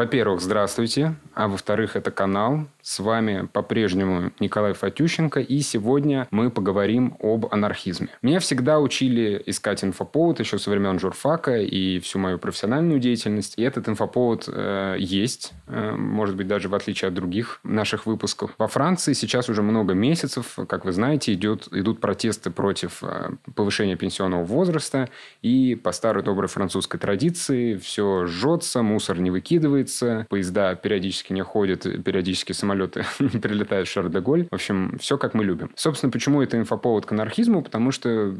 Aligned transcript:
Во-первых, 0.00 0.40
здравствуйте. 0.40 1.14
А 1.40 1.48
во-вторых, 1.48 1.96
это 1.96 2.10
канал. 2.10 2.66
С 2.82 3.00
вами 3.00 3.48
по-прежнему 3.50 4.30
Николай 4.40 4.74
Фатющенко. 4.74 5.40
И 5.40 5.60
сегодня 5.60 6.28
мы 6.30 6.50
поговорим 6.50 7.16
об 7.18 7.46
анархизме. 7.50 8.08
Меня 8.20 8.40
всегда 8.40 8.78
учили 8.78 9.42
искать 9.46 9.82
инфоповод 9.82 10.38
еще 10.40 10.58
со 10.58 10.68
времен 10.68 10.98
журфака 10.98 11.56
и 11.56 11.98
всю 12.00 12.18
мою 12.18 12.38
профессиональную 12.38 13.00
деятельность. 13.00 13.54
И 13.56 13.62
этот 13.62 13.88
инфоповод 13.88 14.50
э, 14.52 14.96
есть. 14.98 15.54
Э, 15.66 15.92
может 15.92 16.36
быть, 16.36 16.46
даже 16.46 16.68
в 16.68 16.74
отличие 16.74 17.08
от 17.08 17.14
других 17.14 17.60
наших 17.62 18.04
выпусков. 18.04 18.50
Во 18.58 18.68
Франции 18.68 19.14
сейчас 19.14 19.48
уже 19.48 19.62
много 19.62 19.94
месяцев, 19.94 20.58
как 20.68 20.84
вы 20.84 20.92
знаете, 20.92 21.32
идет, 21.32 21.68
идут 21.72 22.02
протесты 22.02 22.50
против 22.50 23.02
э, 23.02 23.30
повышения 23.54 23.96
пенсионного 23.96 24.44
возраста. 24.44 25.08
И 25.40 25.74
по 25.74 25.92
старой 25.92 26.22
доброй 26.22 26.48
французской 26.48 26.98
традиции 26.98 27.76
все 27.76 28.26
жжется, 28.26 28.82
мусор 28.82 29.18
не 29.20 29.30
выкидывается, 29.30 30.26
поезда 30.28 30.74
периодически 30.74 31.29
не 31.32 31.42
ходят, 31.42 31.82
периодически 32.04 32.52
самолеты 32.52 33.04
не 33.18 33.28
прилетают 33.40 33.88
в 33.88 33.92
Шар-де-Голь. 33.92 34.46
В 34.50 34.54
общем, 34.54 34.98
все 34.98 35.18
как 35.18 35.34
мы 35.34 35.44
любим. 35.44 35.70
Собственно, 35.74 36.10
почему 36.10 36.42
это 36.42 36.56
инфоповод 36.56 37.06
к 37.06 37.12
анархизму? 37.12 37.62
Потому 37.62 37.90
что 37.90 38.34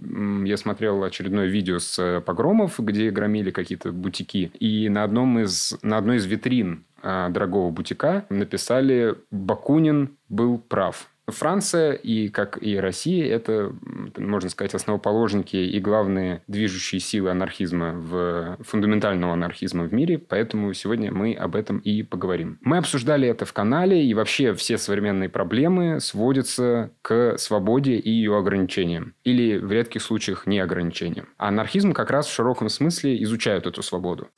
я 0.45 0.57
смотрел 0.57 1.03
очередное 1.05 1.47
видео 1.47 1.79
с 1.79 1.99
э, 1.99 2.21
погромов, 2.21 2.79
где 2.79 3.11
громили 3.11 3.51
какие-то 3.51 3.93
бутики. 3.93 4.51
И 4.59 4.89
на, 4.89 5.05
одном 5.05 5.39
из, 5.41 5.77
на 5.83 5.99
одной 5.99 6.17
из 6.17 6.27
витрин 6.27 6.85
э, 7.03 7.29
дорогого 7.31 7.71
бутика 7.71 8.27
написали 8.29 9.17
«Бакунин 9.31 10.17
был 10.29 10.59
прав». 10.59 11.10
Франция 11.31 11.93
и, 11.93 12.29
как 12.29 12.63
и 12.63 12.77
Россия, 12.79 13.35
это, 13.35 13.73
можно 14.17 14.51
сказать, 14.51 14.75
основоположники 14.75 15.57
и 15.57 15.81
главные 15.81 16.43
движущие 16.47 17.01
силы 17.01 17.31
анархизма, 17.31 17.93
в, 17.93 18.57
фундаментального 18.61 19.33
анархизма 19.33 19.85
в 19.85 19.93
мире, 19.93 20.19
поэтому 20.19 20.73
сегодня 20.75 21.13
мы 21.13 21.35
об 21.35 21.57
этом 21.57 21.79
и 21.79 22.03
поговорим. 22.03 22.59
Мы 22.63 22.79
обсуждали 22.79 23.29
это 23.29 23.45
в 23.45 23.53
канале, 23.53 24.05
и 24.05 24.15
вообще 24.15 24.55
все 24.55 24.79
современные 24.79 25.29
проблемы 25.29 26.01
сводятся 26.01 26.91
к 27.03 27.37
свободе 27.39 27.95
и 27.95 28.11
ее 28.11 28.37
ограничениям, 28.37 29.15
или 29.25 29.59
в 29.59 29.71
редких 29.73 30.03
случаях 30.03 30.47
не 30.47 30.59
ограничениям. 30.59 31.29
А 31.37 31.49
анархизм 31.49 31.93
как 31.93 32.11
раз 32.11 32.27
в 32.27 32.35
широком 32.35 32.69
смысле 32.69 33.23
изучают 33.23 33.67
эту 33.67 33.83
свободу. 33.83 34.29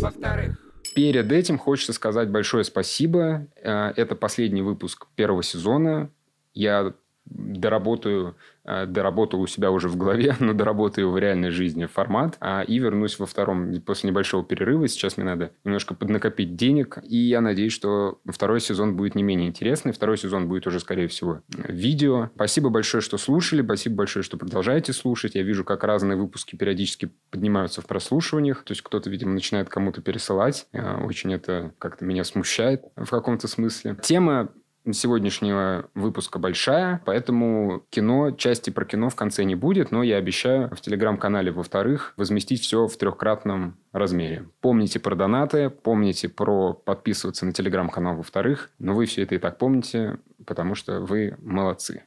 Во-вторых, 0.00 0.59
Перед 0.94 1.30
этим 1.30 1.58
хочется 1.58 1.92
сказать 1.92 2.30
большое 2.30 2.64
спасибо. 2.64 3.46
Э, 3.56 3.92
это 3.96 4.14
последний 4.14 4.62
выпуск 4.62 5.06
первого 5.14 5.42
сезона. 5.42 6.10
Я 6.52 6.94
доработаю 7.30 8.36
Э, 8.62 8.86
доработал 8.86 9.40
у 9.40 9.46
себя 9.46 9.70
уже 9.70 9.88
в 9.88 9.96
голове, 9.96 10.36
но 10.40 10.52
доработаю 10.52 11.10
в 11.10 11.18
реальной 11.18 11.50
жизни 11.50 11.86
формат, 11.86 12.36
а, 12.40 12.62
и 12.62 12.78
вернусь 12.78 13.18
во 13.18 13.26
втором 13.26 13.80
после 13.80 14.10
небольшого 14.10 14.44
перерыва. 14.44 14.86
Сейчас 14.86 15.16
мне 15.16 15.24
надо 15.24 15.52
немножко 15.64 15.94
поднакопить 15.94 16.56
денег, 16.56 16.98
и 17.02 17.16
я 17.16 17.40
надеюсь, 17.40 17.72
что 17.72 18.20
второй 18.26 18.60
сезон 18.60 18.96
будет 18.96 19.14
не 19.14 19.22
менее 19.22 19.48
интересный. 19.48 19.92
Второй 19.92 20.18
сезон 20.18 20.46
будет 20.46 20.66
уже, 20.66 20.78
скорее 20.80 21.08
всего, 21.08 21.40
видео. 21.48 22.30
Спасибо 22.34 22.68
большое, 22.68 23.00
что 23.00 23.16
слушали, 23.18 23.62
спасибо 23.62 23.96
большое, 23.96 24.22
что 24.22 24.36
продолжаете 24.36 24.92
слушать. 24.92 25.34
Я 25.34 25.42
вижу, 25.42 25.64
как 25.64 25.82
разные 25.84 26.16
выпуски 26.16 26.56
периодически 26.56 27.10
поднимаются 27.30 27.80
в 27.80 27.86
прослушиваниях, 27.86 28.62
то 28.62 28.72
есть 28.72 28.82
кто-то, 28.82 29.08
видимо, 29.08 29.32
начинает 29.32 29.68
кому-то 29.68 30.02
пересылать. 30.02 30.66
Э, 30.72 31.02
очень 31.02 31.32
это 31.32 31.72
как-то 31.78 32.04
меня 32.04 32.24
смущает 32.24 32.84
в 32.96 33.08
каком-то 33.08 33.48
смысле. 33.48 33.96
Тема 34.02 34.50
сегодняшнего 34.90 35.88
выпуска 35.94 36.38
большая, 36.38 37.02
поэтому 37.04 37.82
кино, 37.90 38.30
части 38.30 38.70
про 38.70 38.84
кино 38.84 39.10
в 39.10 39.16
конце 39.16 39.44
не 39.44 39.54
будет, 39.54 39.90
но 39.90 40.02
я 40.02 40.16
обещаю 40.16 40.74
в 40.74 40.80
телеграм-канале, 40.80 41.52
во-вторых, 41.52 42.14
возместить 42.16 42.62
все 42.62 42.86
в 42.86 42.96
трехкратном 42.96 43.76
размере. 43.92 44.46
Помните 44.60 44.98
про 45.00 45.14
донаты, 45.14 45.70
помните 45.70 46.28
про 46.28 46.72
подписываться 46.72 47.44
на 47.46 47.52
телеграм-канал, 47.52 48.16
во-вторых, 48.16 48.70
но 48.78 48.94
вы 48.94 49.06
все 49.06 49.22
это 49.22 49.34
и 49.34 49.38
так 49.38 49.58
помните, 49.58 50.18
потому 50.46 50.74
что 50.74 51.00
вы 51.00 51.36
молодцы. 51.40 52.04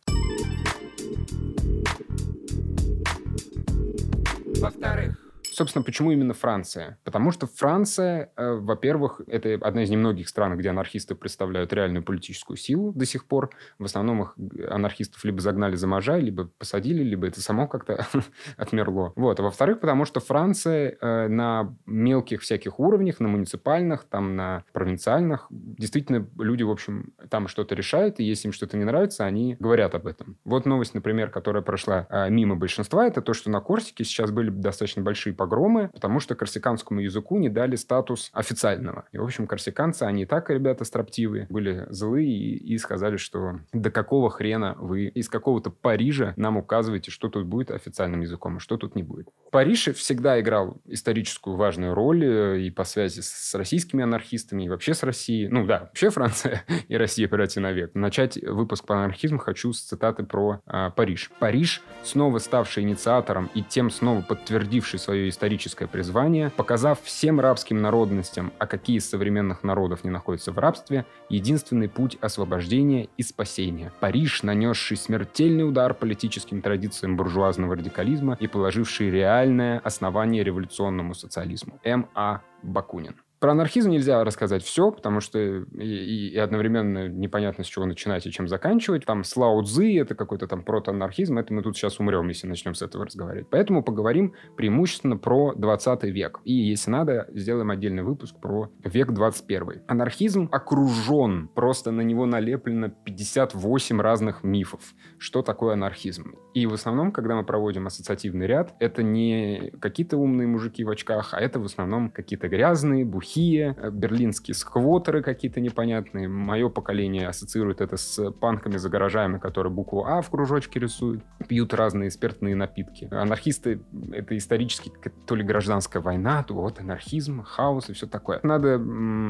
Во-вторых, 4.59 5.22
Собственно, 5.53 5.83
почему 5.83 6.11
именно 6.11 6.33
Франция? 6.33 6.97
Потому 7.03 7.31
что 7.31 7.45
Франция, 7.45 8.31
э, 8.35 8.53
во-первых, 8.53 9.21
это 9.27 9.53
одна 9.61 9.83
из 9.83 9.89
немногих 9.89 10.27
стран, 10.27 10.57
где 10.57 10.69
анархисты 10.69 11.13
представляют 11.15 11.71
реальную 11.73 12.03
политическую 12.03 12.57
силу 12.57 12.91
до 12.93 13.05
сих 13.05 13.25
пор. 13.25 13.51
В 13.77 13.85
основном 13.85 14.23
их 14.23 14.35
анархистов 14.69 15.23
либо 15.23 15.41
загнали 15.41 15.75
за 15.75 15.87
можа, 15.87 16.17
либо 16.17 16.49
посадили, 16.57 17.03
либо 17.03 17.27
это 17.27 17.41
само 17.41 17.67
как-то 17.67 18.07
отмерло. 18.57 19.13
Вот. 19.15 19.39
А 19.39 19.43
во-вторых, 19.43 19.79
потому 19.79 20.05
что 20.05 20.19
Франция 20.19 20.97
э, 20.99 21.27
на 21.27 21.75
мелких 21.85 22.41
всяких 22.41 22.79
уровнях, 22.79 23.19
на 23.19 23.27
муниципальных, 23.27 24.05
там 24.05 24.35
на 24.35 24.63
провинциальных, 24.73 25.47
действительно 25.51 26.27
люди, 26.39 26.63
в 26.63 26.71
общем, 26.71 27.13
там 27.29 27.47
что-то 27.47 27.75
решают, 27.75 28.19
и 28.19 28.23
если 28.23 28.47
им 28.47 28.53
что-то 28.53 28.77
не 28.77 28.85
нравится, 28.85 29.25
они 29.25 29.55
говорят 29.59 29.93
об 29.93 30.07
этом. 30.07 30.37
Вот 30.45 30.65
новость, 30.65 30.95
например, 30.95 31.29
которая 31.29 31.61
прошла 31.61 32.07
э, 32.09 32.29
мимо 32.29 32.55
большинства, 32.55 33.05
это 33.05 33.21
то, 33.21 33.33
что 33.33 33.51
на 33.51 33.61
Корсике 33.61 34.03
сейчас 34.03 34.31
были 34.31 34.49
достаточно 34.49 35.01
большие 35.01 35.33
погромы, 35.43 35.89
потому 35.93 36.21
что 36.21 36.35
корсиканскому 36.35 37.01
языку 37.01 37.37
не 37.37 37.49
дали 37.49 37.75
статус 37.75 38.29
официального. 38.31 39.03
И, 39.11 39.17
в 39.17 39.23
общем, 39.25 39.45
корсиканцы, 39.45 40.03
они 40.03 40.23
и 40.23 40.25
так, 40.25 40.49
ребята, 40.49 40.85
строптивые, 40.85 41.47
были 41.49 41.85
злые 41.89 42.29
и, 42.29 42.73
и 42.73 42.77
сказали, 42.77 43.17
что 43.17 43.59
до 43.73 43.91
какого 43.91 44.29
хрена 44.29 44.77
вы 44.79 45.07
из 45.07 45.27
какого-то 45.27 45.69
Парижа 45.69 46.33
нам 46.37 46.55
указываете, 46.55 47.11
что 47.11 47.27
тут 47.27 47.45
будет 47.45 47.71
официальным 47.71 48.21
языком, 48.21 48.55
а 48.55 48.59
что 48.61 48.77
тут 48.77 48.95
не 48.95 49.03
будет. 49.03 49.27
Париж 49.51 49.89
всегда 49.95 50.39
играл 50.39 50.77
историческую 50.85 51.57
важную 51.57 51.93
роль 51.93 52.23
э, 52.23 52.61
и 52.61 52.71
по 52.71 52.85
связи 52.85 53.19
с 53.19 53.53
российскими 53.53 54.01
анархистами, 54.03 54.63
и 54.63 54.69
вообще 54.69 54.93
с 54.93 55.03
Россией. 55.03 55.49
Ну 55.49 55.65
да, 55.65 55.79
вообще 55.81 56.09
Франция 56.09 56.63
и 56.87 56.95
Россия 56.95 57.27
на 57.57 57.71
век. 57.73 57.91
Начать 57.95 58.37
выпуск 58.41 58.85
по 58.85 58.95
анархизму 58.95 59.39
хочу 59.39 59.73
с 59.73 59.81
цитаты 59.81 60.23
про 60.23 60.61
а, 60.65 60.89
Париж. 60.91 61.31
Париж, 61.39 61.81
снова 62.03 62.37
ставший 62.37 62.83
инициатором 62.83 63.49
и 63.53 63.61
тем 63.61 63.89
снова 63.89 64.21
подтвердивший 64.21 64.99
свое 64.99 65.27
историческое 65.33 65.87
призвание, 65.87 66.51
показав 66.51 67.01
всем 67.03 67.39
рабским 67.39 67.81
народностям, 67.81 68.53
а 68.59 68.67
какие 68.67 68.97
из 68.97 69.09
современных 69.09 69.63
народов 69.63 70.03
не 70.03 70.09
находятся 70.09 70.51
в 70.51 70.59
рабстве, 70.59 71.05
единственный 71.29 71.89
путь 71.89 72.17
освобождения 72.21 73.09
и 73.17 73.23
спасения. 73.23 73.91
Париж, 73.99 74.43
нанесший 74.43 74.95
смертельный 74.95 75.67
удар 75.67 75.93
политическим 75.93 76.61
традициям 76.61 77.17
буржуазного 77.17 77.75
радикализма 77.75 78.37
и 78.39 78.47
положивший 78.47 79.09
реальное 79.09 79.79
основание 79.79 80.43
революционному 80.43 81.13
социализму. 81.13 81.79
М.А. 81.83 82.41
Бакунин. 82.61 83.22
Про 83.43 83.51
анархизм 83.51 83.89
нельзя 83.89 84.23
рассказать 84.23 84.63
все, 84.63 84.89
потому 84.89 85.19
что 85.19 85.37
и, 85.37 86.29
и 86.29 86.37
одновременно 86.37 87.09
непонятно, 87.09 87.65
с 87.65 87.67
чего 87.67 87.85
начинать 87.85 88.25
и 88.25 88.31
чем 88.31 88.47
заканчивать. 88.47 89.03
Там 89.03 89.25
Слао 89.25 89.61
Цзы, 89.63 89.99
это 89.99 90.15
какой-то 90.15 90.47
там 90.47 90.63
протоанархизм, 90.63 91.37
это 91.37 91.53
мы 91.53 91.61
тут 91.61 91.75
сейчас 91.75 91.99
умрем, 91.99 92.29
если 92.29 92.47
начнем 92.47 92.73
с 92.73 92.81
этого 92.81 93.05
разговаривать. 93.05 93.49
Поэтому 93.49 93.83
поговорим 93.83 94.33
преимущественно 94.55 95.17
про 95.17 95.53
20 95.55 96.03
век. 96.03 96.39
И, 96.45 96.53
если 96.53 96.89
надо, 96.89 97.27
сделаем 97.33 97.69
отдельный 97.69 98.03
выпуск 98.03 98.33
про 98.39 98.71
век 98.81 99.11
21. 99.11 99.81
Анархизм 99.87 100.47
окружен, 100.49 101.49
просто 101.49 101.91
на 101.91 101.99
него 101.99 102.25
налеплено 102.25 102.87
58 102.87 103.99
разных 103.99 104.45
мифов. 104.45 104.93
Что 105.17 105.41
такое 105.41 105.73
анархизм? 105.73 106.35
И 106.53 106.65
в 106.65 106.73
основном, 106.73 107.11
когда 107.11 107.35
мы 107.35 107.43
проводим 107.43 107.87
ассоциативный 107.87 108.47
ряд, 108.47 108.73
это 108.79 109.03
не 109.03 109.73
какие-то 109.81 110.15
умные 110.15 110.47
мужики 110.47 110.85
в 110.85 110.89
очках, 110.89 111.33
а 111.33 111.41
это 111.41 111.59
в 111.59 111.65
основном 111.65 112.09
какие-то 112.09 112.47
грязные, 112.47 113.03
бухие 113.03 113.32
плохие, 113.33 113.75
э, 113.77 113.89
берлинские 113.89 114.55
сквотеры 114.55 115.21
какие-то 115.23 115.59
непонятные. 115.59 116.27
Мое 116.27 116.69
поколение 116.69 117.27
ассоциирует 117.27 117.81
это 117.81 117.97
с 117.97 118.31
панками 118.31 118.77
за 118.77 118.89
гаражами, 118.89 119.37
которые 119.39 119.71
букву 119.71 120.05
А 120.05 120.21
в 120.21 120.29
кружочке 120.29 120.79
рисуют, 120.79 121.23
пьют 121.47 121.73
разные 121.73 122.11
спиртные 122.11 122.55
напитки. 122.55 123.07
Анархисты— 123.11 123.81
это 124.11 124.37
исторически 124.37 124.91
то 125.25 125.35
ли 125.35 125.43
гражданская 125.43 126.01
война, 126.01 126.43
то 126.43 126.53
вот 126.53 126.79
анархизм, 126.79 127.43
хаос 127.43 127.89
и 127.89 127.93
все 127.93 128.07
такое. 128.07 128.39
Надо 128.43 128.75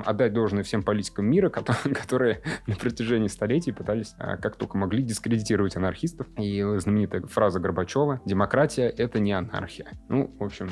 отдать 0.06 0.34
должное 0.34 0.64
всем 0.64 0.84
политикам 0.84 1.26
мира, 1.26 1.50
которые 1.50 2.42
на 2.68 2.76
протяжении 2.76 3.28
столетий 3.28 3.72
пытались, 3.72 4.16
а, 4.18 4.38
как 4.38 4.56
только 4.56 4.78
могли, 4.78 5.04
дискредитировать 5.04 5.78
анархистов. 5.78 6.28
И 6.38 6.62
знаменитая 6.78 7.22
фраза 7.22 7.60
Горбачева 7.60 8.22
«Демократия— 8.26 8.90
это 8.98 9.20
не 9.20 9.32
анархия». 9.32 9.88
Ну, 10.10 10.36
в 10.40 10.44
общем, 10.44 10.70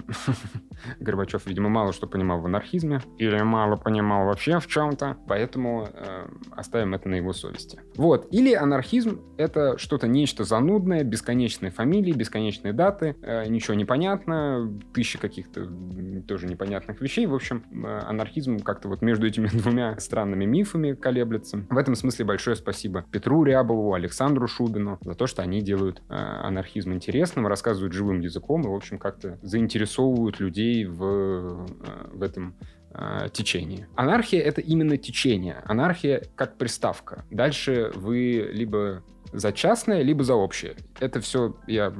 Горбачев, 0.99 1.45
видимо, 1.45 1.69
мало 1.69 1.93
что 1.93 2.07
понимал 2.07 2.41
в 2.41 2.45
анархизме 2.45 3.01
или 3.21 3.41
мало 3.41 3.75
понимал 3.75 4.25
вообще 4.25 4.59
в 4.59 4.67
чем-то, 4.67 5.17
поэтому 5.27 5.87
э, 5.93 6.27
оставим 6.51 6.93
это 6.93 7.07
на 7.07 7.15
его 7.15 7.33
совести. 7.33 7.79
Вот. 7.95 8.27
Или 8.31 8.53
анархизм— 8.53 9.21
это 9.37 9.77
что-то 9.77 10.07
нечто 10.07 10.43
занудное, 10.43 11.03
бесконечные 11.03 11.71
фамилии, 11.71 12.11
бесконечные 12.11 12.73
даты, 12.73 13.15
э, 13.21 13.47
ничего 13.47 13.75
не 13.75 13.85
понятно, 13.85 14.71
тысячи 14.93 15.19
каких-то 15.19 15.67
тоже 16.27 16.47
непонятных 16.47 16.99
вещей. 17.01 17.25
В 17.27 17.35
общем, 17.35 17.63
э, 17.71 17.99
анархизм 18.07 18.59
как-то 18.59 18.87
вот 18.89 19.01
между 19.01 19.27
этими 19.27 19.47
двумя 19.53 19.99
странными 19.99 20.45
мифами 20.45 20.93
колеблется. 20.93 21.65
В 21.69 21.77
этом 21.77 21.95
смысле 21.95 22.25
большое 22.25 22.55
спасибо 22.55 23.05
Петру 23.11 23.43
Рябову, 23.43 23.93
Александру 23.93 24.47
Шубину 24.47 24.97
за 25.01 25.13
то, 25.13 25.27
что 25.27 25.41
они 25.41 25.61
делают 25.61 26.01
э, 26.09 26.13
анархизм 26.13 26.93
интересным, 26.93 27.47
рассказывают 27.47 27.93
живым 27.93 28.19
языком 28.19 28.61
и, 28.61 28.67
в 28.67 28.73
общем, 28.73 28.97
как-то 28.97 29.37
заинтересовывают 29.41 30.39
людей 30.39 30.85
в, 30.85 31.03
э, 31.03 31.65
в 32.13 32.23
этом 32.23 32.55
э, 32.93 33.29
течении. 33.31 33.87
Анархия— 33.95 34.41
это 34.43 34.61
именно 34.61 34.97
течение. 34.97 35.61
Анархия 35.65 36.23
как 36.35 36.57
приставка. 36.57 37.25
Дальше 37.29 37.91
вы 37.95 38.49
либо 38.51 39.03
за 39.33 39.51
частное, 39.51 40.01
либо 40.01 40.23
за 40.23 40.35
общее. 40.35 40.75
Это 40.99 41.19
все 41.21 41.55
я 41.67 41.93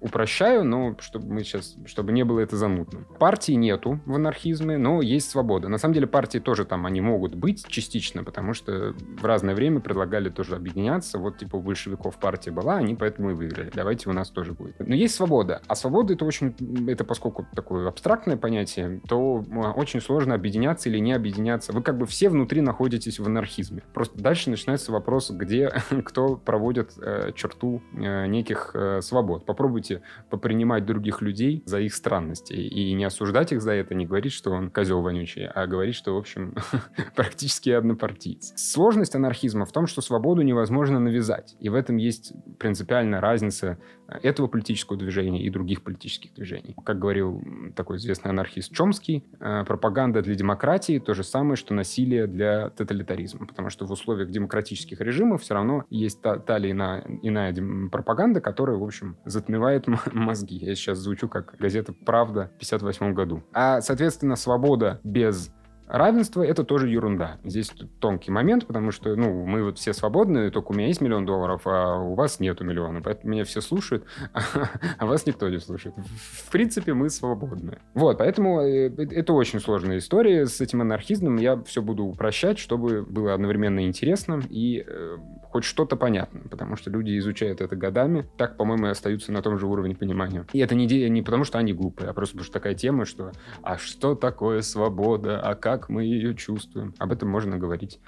упрощаю, 0.00 0.64
но 0.64 0.96
чтобы 1.00 1.32
мы 1.32 1.42
сейчас, 1.42 1.76
чтобы 1.86 2.12
не 2.12 2.24
было 2.24 2.40
это 2.40 2.56
замутным. 2.56 3.06
Партии 3.18 3.52
нету 3.52 4.00
в 4.06 4.14
анархизме, 4.14 4.78
но 4.78 5.02
есть 5.02 5.30
свобода. 5.30 5.68
На 5.68 5.78
самом 5.78 5.94
деле 5.94 6.06
партии 6.06 6.38
тоже 6.38 6.64
там, 6.64 6.86
они 6.86 7.00
могут 7.00 7.34
быть 7.34 7.66
частично, 7.68 8.24
потому 8.24 8.54
что 8.54 8.94
в 9.20 9.24
разное 9.24 9.54
время 9.54 9.80
предлагали 9.80 10.28
тоже 10.28 10.56
объединяться. 10.56 11.18
Вот 11.18 11.38
типа 11.38 11.56
у 11.56 11.60
большевиков 11.60 12.16
партия 12.18 12.50
была, 12.50 12.76
они 12.76 12.94
поэтому 12.94 13.30
и 13.30 13.34
выиграли. 13.34 13.70
Давайте 13.74 14.08
у 14.10 14.12
нас 14.12 14.30
тоже 14.30 14.52
будет. 14.52 14.76
Но 14.80 14.94
есть 14.94 15.14
свобода. 15.14 15.62
А 15.66 15.74
свобода 15.74 16.14
это 16.14 16.24
очень, 16.24 16.54
это 16.88 17.04
поскольку 17.04 17.46
такое 17.54 17.88
абстрактное 17.88 18.36
понятие, 18.36 19.00
то 19.08 19.44
а, 19.52 19.72
очень 19.72 20.00
сложно 20.00 20.34
объединяться 20.34 20.88
или 20.88 20.98
не 20.98 21.12
объединяться. 21.12 21.72
Вы 21.72 21.82
как 21.82 21.98
бы 21.98 22.06
все 22.06 22.28
внутри 22.28 22.60
находитесь 22.60 23.18
в 23.18 23.26
анархизме. 23.26 23.82
Просто 23.92 24.20
дальше 24.20 24.50
начинается 24.50 24.92
вопрос, 24.92 25.30
где 25.30 25.72
кто 26.04 26.36
проводит 26.36 26.77
переходят 26.78 26.92
э, 27.00 27.32
черту 27.34 27.82
э, 27.92 28.26
неких 28.26 28.70
э, 28.74 29.00
свобод. 29.02 29.44
Попробуйте 29.44 30.02
попринимать 30.30 30.84
других 30.84 31.22
людей 31.22 31.62
за 31.66 31.80
их 31.80 31.94
странности 31.94 32.52
и 32.52 32.92
не 32.94 33.04
осуждать 33.04 33.52
их 33.52 33.60
за 33.60 33.72
это, 33.72 33.94
не 33.94 34.06
говорить, 34.06 34.32
что 34.32 34.50
он 34.50 34.70
козел 34.70 35.02
вонючий, 35.02 35.46
а 35.46 35.66
говорить, 35.66 35.94
что, 35.94 36.14
в 36.14 36.18
общем, 36.18 36.54
практически 37.16 37.70
однопартиец. 37.70 38.52
Сложность 38.56 39.14
анархизма 39.14 39.64
в 39.64 39.72
том, 39.72 39.86
что 39.86 40.00
свободу 40.00 40.42
невозможно 40.42 41.00
навязать. 41.00 41.56
И 41.60 41.68
в 41.68 41.74
этом 41.74 41.96
есть 41.96 42.32
принципиальная 42.58 43.20
разница 43.20 43.78
этого 44.08 44.46
политического 44.46 44.98
движения 44.98 45.42
и 45.42 45.50
других 45.50 45.82
политических 45.82 46.34
движений. 46.34 46.74
Как 46.84 46.98
говорил 46.98 47.42
такой 47.76 47.98
известный 47.98 48.30
анархист 48.30 48.72
Чомский, 48.72 49.24
э, 49.38 49.64
пропаганда 49.64 50.22
для 50.22 50.34
демократии 50.34 50.98
то 50.98 51.14
же 51.14 51.22
самое, 51.22 51.56
что 51.56 51.74
насилие 51.74 52.26
для 52.26 52.70
тоталитаризма. 52.70 53.46
Потому 53.46 53.68
что 53.68 53.86
в 53.86 53.92
условиях 53.92 54.30
демократических 54.30 55.00
режимов 55.00 55.42
все 55.42 55.54
равно 55.54 55.84
есть 55.90 56.22
та, 56.22 56.38
та 56.38 56.58
или 56.58 56.67
иная, 56.70 57.04
иная 57.22 57.54
пропаганда, 57.90 58.40
которая, 58.40 58.76
в 58.76 58.84
общем, 58.84 59.16
затмевает 59.24 59.86
мозги. 60.12 60.56
Я 60.56 60.74
сейчас 60.74 60.98
звучу 60.98 61.28
как 61.28 61.56
газета 61.58 61.92
«Правда» 61.92 62.50
в 62.56 62.58
58 62.58 63.14
году. 63.14 63.42
А, 63.52 63.80
соответственно, 63.80 64.36
свобода 64.36 65.00
без 65.04 65.50
Равенство— 65.88 66.42
это 66.46 66.64
тоже 66.64 66.88
ерунда. 66.88 67.38
Здесь 67.44 67.72
тонкий 67.98 68.30
момент, 68.30 68.66
потому 68.66 68.90
что, 68.90 69.16
ну, 69.16 69.46
мы 69.46 69.64
вот 69.64 69.78
все 69.78 69.94
свободны, 69.94 70.50
только 70.50 70.72
у 70.72 70.74
меня 70.74 70.88
есть 70.88 71.00
миллион 71.00 71.24
долларов, 71.24 71.62
а 71.64 71.96
у 71.96 72.14
вас 72.14 72.40
нету 72.40 72.62
миллиона, 72.62 73.00
поэтому 73.02 73.32
меня 73.32 73.44
все 73.44 73.62
слушают, 73.62 74.04
а 74.98 75.06
вас 75.06 75.24
никто 75.24 75.48
не 75.48 75.58
слушает. 75.58 75.94
В 75.96 76.50
принципе, 76.50 76.92
мы 76.92 77.08
свободны. 77.08 77.78
Вот, 77.94 78.18
поэтому 78.18 78.60
э, 78.60 78.90
это 78.98 79.32
очень 79.32 79.60
сложная 79.60 79.98
история 79.98 80.46
с 80.46 80.60
этим 80.60 80.82
анархизмом. 80.82 81.36
Я 81.36 81.56
все 81.62 81.80
буду 81.80 82.04
упрощать, 82.04 82.58
чтобы 82.58 83.02
было 83.02 83.32
одновременно 83.32 83.86
интересно 83.86 84.42
и 84.50 84.84
э, 84.86 85.16
хоть 85.58 85.64
что-то 85.64 85.96
понятно, 85.96 86.42
потому 86.48 86.76
что 86.76 86.88
люди 86.88 87.18
изучают 87.18 87.60
это 87.60 87.74
годами, 87.74 88.28
так, 88.36 88.56
по-моему, 88.56 88.86
и 88.86 88.90
остаются 88.90 89.32
на 89.32 89.42
том 89.42 89.58
же 89.58 89.66
уровне 89.66 89.96
понимания. 89.96 90.46
И 90.52 90.60
это 90.60 90.76
не, 90.76 90.86
не 90.86 91.20
потому, 91.20 91.42
что 91.42 91.58
они 91.58 91.72
глупые, 91.72 92.10
а 92.10 92.12
просто 92.12 92.34
потому 92.34 92.44
что 92.44 92.52
такая 92.52 92.74
тема, 92.74 93.04
что 93.04 93.32
«а 93.62 93.76
что 93.76 94.14
такое 94.14 94.62
свобода? 94.62 95.40
А 95.40 95.56
как 95.56 95.88
мы 95.88 96.04
ее 96.04 96.36
чувствуем. 96.36 96.94
Об 96.98 97.10
этом 97.10 97.28
можно 97.28 97.58
говорить 97.58 97.98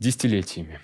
десятилетиями. 0.00 0.80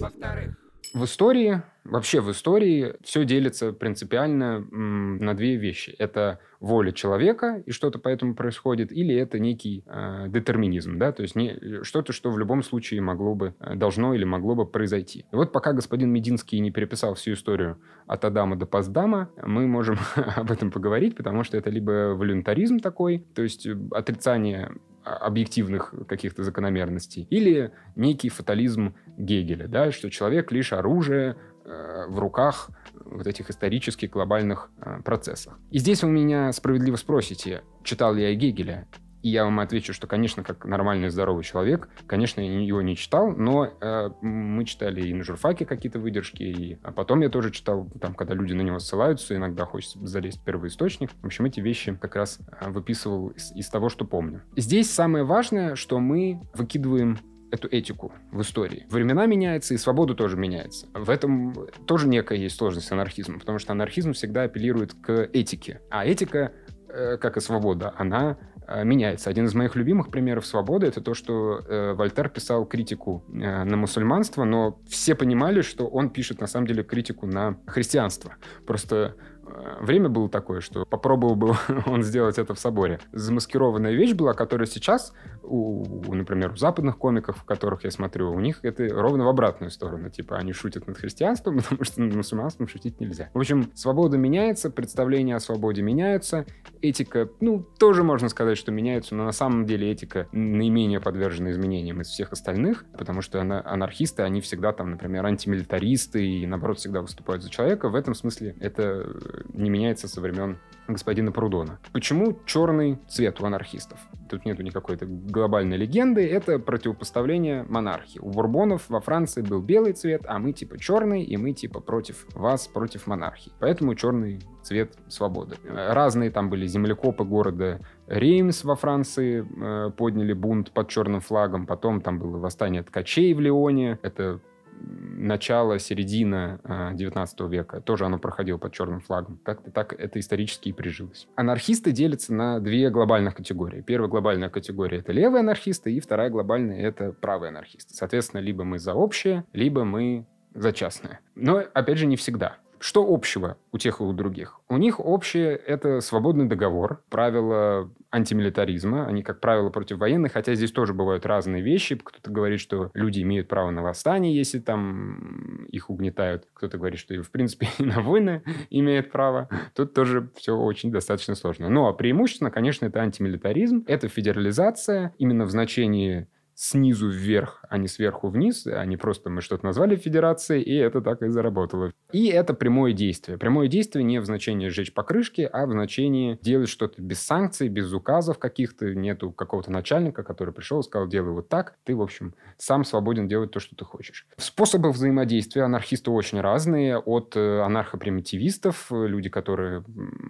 Во-вторых, 0.00 0.59
в 0.92 1.04
истории, 1.04 1.62
вообще 1.84 2.20
в 2.20 2.30
истории 2.30 2.94
все 3.02 3.24
делится 3.24 3.72
принципиально 3.72 4.60
на 4.60 5.34
две 5.34 5.56
вещи. 5.56 5.94
Это 5.98 6.40
воля 6.58 6.92
человека, 6.92 7.62
и 7.64 7.70
что-то 7.70 7.98
поэтому 7.98 8.34
происходит, 8.34 8.92
или 8.92 9.14
это 9.14 9.38
некий 9.38 9.82
э, 9.86 10.26
детерминизм, 10.28 10.98
да, 10.98 11.10
то 11.12 11.22
есть 11.22 11.34
не, 11.34 11.82
что-то, 11.82 12.12
что 12.12 12.30
в 12.30 12.38
любом 12.38 12.62
случае 12.62 13.00
могло 13.00 13.34
бы, 13.34 13.54
э, 13.60 13.74
должно 13.76 14.14
или 14.14 14.24
могло 14.24 14.54
бы 14.54 14.66
произойти. 14.66 15.24
И 15.32 15.36
вот 15.36 15.52
пока 15.52 15.72
господин 15.72 16.10
Мединский 16.10 16.60
не 16.60 16.70
переписал 16.70 17.14
всю 17.14 17.32
историю 17.32 17.78
от 18.06 18.24
Адама 18.24 18.56
до 18.56 18.66
Пасдама, 18.66 19.30
мы 19.42 19.66
можем 19.66 19.96
об 20.36 20.50
этом 20.50 20.70
поговорить, 20.70 21.16
потому 21.16 21.44
что 21.44 21.56
это 21.56 21.70
либо 21.70 22.14
волюнтаризм 22.14 22.78
такой, 22.80 23.24
то 23.34 23.42
есть 23.42 23.66
э, 23.66 23.76
отрицание 23.92 24.72
объективных 25.04 25.94
каких-то 26.08 26.42
закономерностей, 26.42 27.26
или 27.30 27.72
некий 27.96 28.28
фатализм 28.28 28.94
Гегеля, 29.16 29.68
да, 29.68 29.92
что 29.92 30.10
человек 30.10 30.52
лишь 30.52 30.72
оружие 30.72 31.36
э, 31.64 32.06
в 32.08 32.18
руках 32.18 32.70
вот 32.94 33.26
этих 33.26 33.50
исторических 33.50 34.10
глобальных 34.10 34.70
э, 34.78 35.00
процессах. 35.02 35.58
И 35.70 35.78
здесь 35.78 36.02
вы 36.02 36.10
меня 36.10 36.52
справедливо 36.52 36.96
спросите, 36.96 37.62
читал 37.82 38.14
ли 38.14 38.22
я 38.22 38.34
Гегеля? 38.34 38.86
И 39.22 39.30
я 39.30 39.44
вам 39.44 39.60
отвечу, 39.60 39.92
что, 39.92 40.06
конечно, 40.06 40.42
как 40.42 40.64
нормальный 40.64 41.10
здоровый 41.10 41.44
человек, 41.44 41.88
конечно, 42.06 42.40
я 42.40 42.60
его 42.60 42.82
не 42.82 42.96
читал, 42.96 43.30
но 43.30 43.66
э, 43.80 44.10
мы 44.22 44.64
читали 44.64 45.06
и 45.06 45.14
на 45.14 45.24
журфаке 45.24 45.66
какие-то 45.66 45.98
выдержки, 45.98 46.42
и 46.42 46.78
а 46.82 46.92
потом 46.92 47.20
я 47.20 47.28
тоже 47.28 47.50
читал, 47.50 47.88
там, 48.00 48.14
когда 48.14 48.34
люди 48.34 48.52
на 48.52 48.62
него 48.62 48.78
ссылаются, 48.78 49.36
иногда 49.36 49.64
хочется 49.64 49.98
залезть 50.06 50.40
в 50.40 50.44
первый 50.44 50.68
источник. 50.68 51.10
В 51.22 51.26
общем, 51.26 51.44
эти 51.44 51.60
вещи 51.60 51.94
как 51.94 52.16
раз 52.16 52.38
э, 52.60 52.70
выписывал 52.70 53.28
из, 53.28 53.52
из 53.52 53.68
того, 53.68 53.88
что 53.88 54.04
помню. 54.04 54.42
Здесь 54.56 54.90
самое 54.90 55.24
важное, 55.24 55.74
что 55.74 55.98
мы 55.98 56.40
выкидываем 56.54 57.18
эту 57.50 57.68
этику 57.68 58.12
в 58.30 58.40
истории. 58.42 58.86
Времена 58.90 59.26
меняются, 59.26 59.74
и 59.74 59.76
свобода 59.76 60.14
тоже 60.14 60.36
меняется. 60.36 60.86
В 60.94 61.10
этом 61.10 61.68
тоже 61.86 62.08
некая 62.08 62.38
есть 62.38 62.56
сложность 62.56 62.90
анархизма, 62.92 63.38
потому 63.38 63.58
что 63.58 63.72
анархизм 63.72 64.12
всегда 64.12 64.44
апеллирует 64.44 64.94
к 64.94 65.28
этике. 65.32 65.80
А 65.90 66.06
этика, 66.06 66.52
э, 66.88 67.16
как 67.16 67.36
и 67.36 67.40
свобода, 67.40 67.92
она 67.96 68.38
меняется. 68.84 69.30
Один 69.30 69.46
из 69.46 69.54
моих 69.54 69.76
любимых 69.76 70.10
примеров 70.10 70.46
свободы 70.46 70.86
это 70.86 71.00
то, 71.00 71.14
что 71.14 71.58
э, 71.58 71.92
Вольтер 71.94 72.28
писал 72.28 72.64
критику 72.66 73.24
э, 73.28 73.64
на 73.64 73.76
мусульманство, 73.76 74.44
но 74.44 74.78
все 74.88 75.14
понимали, 75.14 75.62
что 75.62 75.86
он 75.86 76.10
пишет 76.10 76.40
на 76.40 76.46
самом 76.46 76.66
деле 76.66 76.82
критику 76.82 77.26
на 77.26 77.58
христианство. 77.66 78.36
Просто 78.66 79.16
Э, 79.39 79.39
время 79.80 80.08
было 80.08 80.28
такое, 80.28 80.60
что 80.60 80.84
попробовал 80.84 81.36
бы 81.36 81.54
он 81.86 82.02
сделать 82.02 82.38
это 82.38 82.54
в 82.54 82.58
соборе. 82.58 83.00
Замаскированная 83.12 83.92
вещь 83.92 84.12
была, 84.12 84.34
которая 84.34 84.66
сейчас, 84.66 85.12
у, 85.42 86.14
например, 86.14 86.52
у 86.52 86.56
западных 86.56 86.98
комиков, 86.98 87.38
в 87.38 87.44
которых 87.44 87.84
я 87.84 87.90
смотрю, 87.90 88.32
у 88.32 88.40
них 88.40 88.60
это 88.62 88.88
ровно 88.88 89.24
в 89.24 89.28
обратную 89.28 89.70
сторону. 89.70 90.10
Типа 90.10 90.36
они 90.36 90.52
шутят 90.52 90.86
над 90.86 90.98
христианством, 90.98 91.56
потому 91.62 91.84
что 91.84 92.00
над 92.00 92.14
мусульманством 92.14 92.68
шутить 92.68 93.00
нельзя. 93.00 93.30
В 93.34 93.38
общем, 93.38 93.70
свобода 93.74 94.16
меняется, 94.16 94.70
представления 94.70 95.36
о 95.36 95.40
свободе 95.40 95.82
меняются, 95.82 96.46
этика, 96.80 97.28
ну, 97.40 97.66
тоже 97.78 98.02
можно 98.02 98.28
сказать, 98.28 98.58
что 98.58 98.72
меняется, 98.72 99.14
но 99.14 99.24
на 99.24 99.32
самом 99.32 99.66
деле 99.66 99.90
этика 99.90 100.28
наименее 100.32 101.00
подвержена 101.00 101.50
изменениям 101.50 102.00
из 102.00 102.08
всех 102.08 102.32
остальных, 102.32 102.84
потому 102.96 103.22
что 103.22 103.40
анархисты, 103.40 104.22
они 104.22 104.40
всегда 104.40 104.72
там, 104.72 104.90
например, 104.90 105.26
антимилитаристы 105.26 106.24
и, 106.24 106.46
наоборот, 106.46 106.78
всегда 106.78 107.02
выступают 107.02 107.42
за 107.42 107.50
человека. 107.50 107.88
В 107.88 107.94
этом 107.94 108.14
смысле 108.14 108.56
это 108.60 109.06
не 109.52 109.70
меняется 109.70 110.08
со 110.08 110.20
времен 110.20 110.58
господина 110.92 111.32
Прудона. 111.32 111.78
Почему 111.92 112.38
черный 112.46 112.98
цвет 113.08 113.40
у 113.40 113.46
анархистов? 113.46 113.98
Тут 114.28 114.44
нету 114.44 114.62
никакой 114.62 114.96
глобальной 115.00 115.76
легенды, 115.76 116.26
это 116.26 116.58
противопоставление 116.58 117.64
монархии. 117.64 118.18
У 118.20 118.30
бурбонов 118.30 118.88
во 118.88 119.00
Франции 119.00 119.42
был 119.42 119.60
белый 119.60 119.92
цвет, 119.92 120.22
а 120.26 120.38
мы 120.38 120.52
типа 120.52 120.78
черный, 120.78 121.22
и 121.22 121.36
мы 121.36 121.52
типа 121.52 121.80
против 121.80 122.26
вас, 122.34 122.68
против 122.68 123.06
монархии. 123.06 123.52
Поэтому 123.58 123.94
черный 123.94 124.40
цвет 124.62 124.94
свободы. 125.08 125.56
Разные 125.64 126.30
там 126.30 126.50
были 126.50 126.66
землекопы 126.66 127.24
города 127.24 127.80
Реймс 128.06 128.64
во 128.64 128.76
Франции, 128.76 129.44
э, 129.44 129.90
подняли 129.90 130.32
бунт 130.32 130.72
под 130.72 130.88
черным 130.88 131.20
флагом, 131.20 131.66
потом 131.66 132.00
там 132.00 132.18
было 132.18 132.38
восстание 132.38 132.82
ткачей 132.82 133.32
в 133.34 133.40
Лионе, 133.40 133.98
это 134.02 134.40
начало, 134.80 135.78
середина 135.78 136.60
19 136.94 137.40
века. 137.42 137.80
Тоже 137.80 138.06
оно 138.06 138.18
проходило 138.18 138.58
под 138.58 138.72
черным 138.72 139.00
флагом. 139.00 139.38
Как-то 139.44 139.70
так 139.70 139.92
это 139.92 140.18
исторически 140.18 140.70
и 140.70 140.72
прижилось. 140.72 141.28
Анархисты 141.36 141.92
делятся 141.92 142.34
на 142.34 142.60
две 142.60 142.90
глобальных 142.90 143.34
категории. 143.34 143.82
Первая 143.82 144.08
глобальная 144.08 144.48
категория— 144.48 144.98
это 145.00 145.12
левые 145.12 145.40
анархисты, 145.40 145.92
и 145.92 146.00
вторая 146.00 146.30
глобальная— 146.30 146.80
это 146.82 147.12
правые 147.12 147.50
анархисты. 147.50 147.94
Соответственно, 147.94 148.40
либо 148.40 148.64
мы 148.64 148.78
за 148.78 148.94
общее, 148.94 149.44
либо 149.52 149.84
мы 149.84 150.26
за 150.54 150.72
частное. 150.72 151.20
Но, 151.34 151.62
опять 151.74 151.98
же, 151.98 152.06
не 152.06 152.16
всегда. 152.16 152.56
Что 152.80 153.06
общего 153.06 153.58
у 153.72 153.78
тех 153.78 154.00
и 154.00 154.02
у 154.02 154.12
других? 154.14 154.58
У 154.70 154.78
них 154.78 155.00
общее– 155.00 155.54
это 155.66 156.00
свободный 156.00 156.46
договор, 156.46 157.02
правила 157.10 157.90
антимилитаризма. 158.10 159.06
Они, 159.06 159.22
как 159.22 159.40
правило, 159.40 159.68
против 159.68 159.98
военных, 159.98 160.32
хотя 160.32 160.54
здесь 160.54 160.72
тоже 160.72 160.94
бывают 160.94 161.26
разные 161.26 161.62
вещи. 161.62 161.96
Кто-то 161.96 162.30
говорит, 162.30 162.58
что 162.58 162.90
люди 162.94 163.20
имеют 163.20 163.48
право 163.48 163.70
на 163.70 163.82
восстание, 163.82 164.34
если 164.34 164.60
там 164.60 165.66
их 165.66 165.90
угнетают. 165.90 166.48
Кто-то 166.54 166.78
говорит, 166.78 166.98
что, 166.98 167.22
в 167.22 167.30
принципе, 167.30 167.68
и 167.78 167.84
на 167.84 168.00
войны 168.00 168.42
имеют 168.70 169.10
право. 169.12 169.50
Тут 169.74 169.92
тоже 169.92 170.30
все 170.36 170.56
очень 170.56 170.90
достаточно 170.90 171.34
сложно. 171.34 171.68
Но 171.68 171.82
ну, 171.82 171.88
а 171.88 171.92
преимущественно, 171.92 172.50
конечно, 172.50 172.86
это 172.86 173.00
антимилитаризм, 173.00 173.84
это 173.88 174.08
федерализация 174.08 175.14
именно 175.18 175.44
в 175.44 175.50
значении 175.50 176.28
снизу 176.60 177.08
вверх, 177.08 177.64
а 177.70 177.78
не 177.78 177.88
сверху 177.88 178.28
вниз, 178.28 178.66
а 178.66 178.84
не 178.84 178.98
просто 178.98 179.30
мы 179.30 179.40
что-то 179.40 179.64
назвали 179.64 179.96
федерацией, 179.96 180.60
и 180.60 180.74
это 180.74 181.00
так 181.00 181.22
и 181.22 181.28
заработало. 181.28 181.90
И 182.12 182.26
это 182.26 182.52
прямое 182.52 182.92
действие. 182.92 183.38
Прямое 183.38 183.66
действие 183.66 184.04
не 184.04 184.20
в 184.20 184.26
значении 184.26 184.68
сжечь 184.68 184.92
покрышки, 184.92 185.48
а 185.50 185.64
в 185.64 185.70
значении 185.70 186.38
делать 186.42 186.68
что-то 186.68 187.00
без 187.00 187.22
санкций, 187.22 187.68
без 187.68 187.90
указов 187.94 188.38
каких-то, 188.38 188.94
нету 188.94 189.32
какого-то 189.32 189.72
начальника, 189.72 190.22
который 190.22 190.52
пришел 190.52 190.80
и 190.80 190.82
сказал, 190.82 191.08
делай 191.08 191.32
вот 191.32 191.48
так, 191.48 191.76
ты, 191.84 191.96
в 191.96 192.02
общем, 192.02 192.34
сам 192.58 192.84
свободен 192.84 193.26
делать 193.26 193.52
то, 193.52 193.58
что 193.58 193.74
ты 193.74 193.86
хочешь. 193.86 194.26
Способы 194.36 194.90
взаимодействия 194.90 195.62
анархисты 195.62 196.10
очень 196.10 196.42
разные, 196.42 196.98
от 196.98 197.36
э, 197.36 197.60
анархопримитивистов, 197.62 198.88
люди, 198.90 199.30
которые 199.30 199.82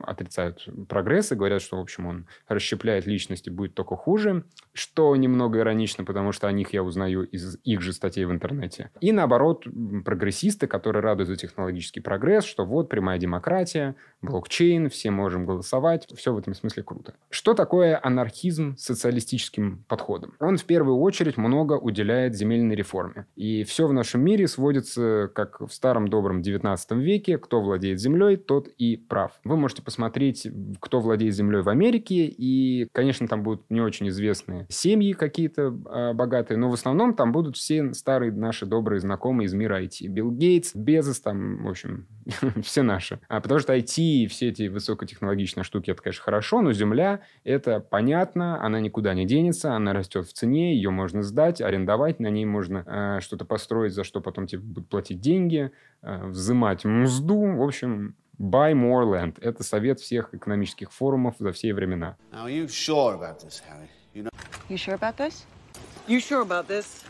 отрицают 0.05 0.69
прогресс 0.89 1.33
и 1.33 1.35
говорят, 1.35 1.61
что, 1.61 1.79
в 1.79 1.81
общем, 1.81 2.07
он 2.07 2.29
расщепляет 2.47 3.07
личности, 3.07 3.51
будет 3.51 3.75
только 3.75 3.97
хуже, 3.97 4.45
что 4.73 5.17
немного 5.17 5.59
иронично, 5.59 6.05
потому 6.05 6.20
потому 6.21 6.33
что 6.33 6.49
о 6.49 6.53
них 6.53 6.75
я 6.75 6.83
узнаю 6.83 7.23
из 7.23 7.57
их 7.65 7.81
же 7.81 7.95
статей 7.95 8.27
в 8.27 8.31
интернете. 8.31 8.91
И 9.01 9.11
наоборот, 9.11 9.65
прогрессисты, 10.05 10.67
которые 10.67 11.03
радуют 11.03 11.31
за 11.31 11.37
технологический 11.37 12.01
прогресс, 12.01 12.45
что 12.45 12.67
вот 12.67 12.91
прямая 12.91 13.19
демократия, 13.19 13.97
блокчейн, 14.21 14.91
все 14.91 15.11
можем 15.11 15.47
голосовать, 15.47 16.07
все 16.15 16.35
в 16.35 16.39
этом 16.39 16.53
смысле 16.53 16.83
круто. 16.83 17.15
Что 17.31 17.55
такое 17.55 17.99
анархизм 18.03 18.77
с 18.77 18.85
социалистическим 18.85 19.83
подходом? 19.89 20.35
Он 20.41 20.59
в 20.59 20.65
первую 20.65 20.99
очередь 20.99 21.39
много 21.39 21.73
уделяет 21.79 22.35
земельной 22.35 22.75
реформе. 22.75 23.27
И 23.35 23.65
все 23.65 23.87
в 23.87 23.95
нашем 23.95 24.23
мире 24.23 24.47
сводится, 24.47 25.31
как 25.35 25.63
в 25.63 25.71
старом 25.71 26.09
добром 26.09 26.43
19 26.43 26.91
веке, 26.99 27.39
кто 27.39 27.63
владеет 27.63 27.99
землей, 27.99 28.37
тот 28.37 28.69
и 28.69 28.99
прав. 28.99 29.41
Вы 29.45 29.57
можете 29.57 29.81
посмотреть, 29.81 30.47
кто 30.81 31.01
владеет 31.01 31.35
землей 31.35 31.63
в 31.63 31.71
Америке, 31.71 32.27
и, 32.27 32.89
конечно, 32.93 33.27
там 33.27 33.43
будут 33.43 33.71
не 33.71 33.81
очень 33.81 34.09
известные 34.09 34.67
семьи 34.69 35.15
какие-то 35.15 35.75
а, 35.87 36.10
богатые, 36.13 36.59
но 36.59 36.69
в 36.69 36.75
основном 36.75 37.15
там 37.15 37.33
будут 37.33 37.57
все 37.57 37.93
старые 37.95 38.33
наши 38.33 38.67
добрые 38.67 39.01
знакомые 39.01 39.47
из 39.47 39.55
мира 39.55 39.83
IT. 39.83 40.07
Билл 40.09 40.31
Гейтс, 40.31 40.75
Безос, 40.75 41.21
там, 41.21 41.65
в 41.65 41.69
общем, 41.69 42.07
все 42.63 42.83
наши. 42.83 43.21
А 43.29 43.41
потому 43.41 43.61
что 43.61 43.75
IT 43.75 44.01
и 44.01 44.27
все 44.27 44.49
эти 44.49 44.69
высокотехнологичные 44.69 45.65
штуки, 45.65 45.91
это, 45.91 46.03
конечно, 46.03 46.23
хорошо, 46.23 46.63
но 46.63 46.73
Земля, 46.73 47.21
это 47.45 47.81
понятно, 47.81 48.63
она 48.65 48.81
никуда 48.81 49.15
не 49.15 49.27
денется, 49.27 49.75
она 49.75 49.93
растет 49.93 50.27
в 50.27 50.33
цене, 50.33 50.75
ее 50.75 50.91
можно 50.91 51.23
сдать, 51.23 51.61
арендовать, 51.61 52.21
на 52.21 52.29
ней 52.29 52.45
можно 52.45 52.85
э, 52.87 53.21
что-то 53.21 53.45
построить, 53.45 53.93
за 53.93 54.05
что 54.05 54.21
потом 54.21 54.47
тебе 54.47 54.63
будут 54.63 54.89
платить 54.89 55.21
деньги, 55.21 55.73
э, 56.03 56.27
взимать 56.27 56.85
мзду, 56.85 57.57
в 57.57 57.63
общем, 57.63 58.15
Buy 58.41 58.73
more 58.73 59.05
land. 59.05 59.37
Это 59.43 59.63
совет 59.63 60.01
всех 60.01 60.33
экономических 60.33 60.91
форумов 60.93 61.35
за 61.39 61.53
все 61.53 61.75
времена. 61.75 62.17
Now, 62.33 62.49
are 64.89 64.97
you 66.11 66.21
sure 66.21 66.43
about 66.43 66.67
this? 66.67 67.05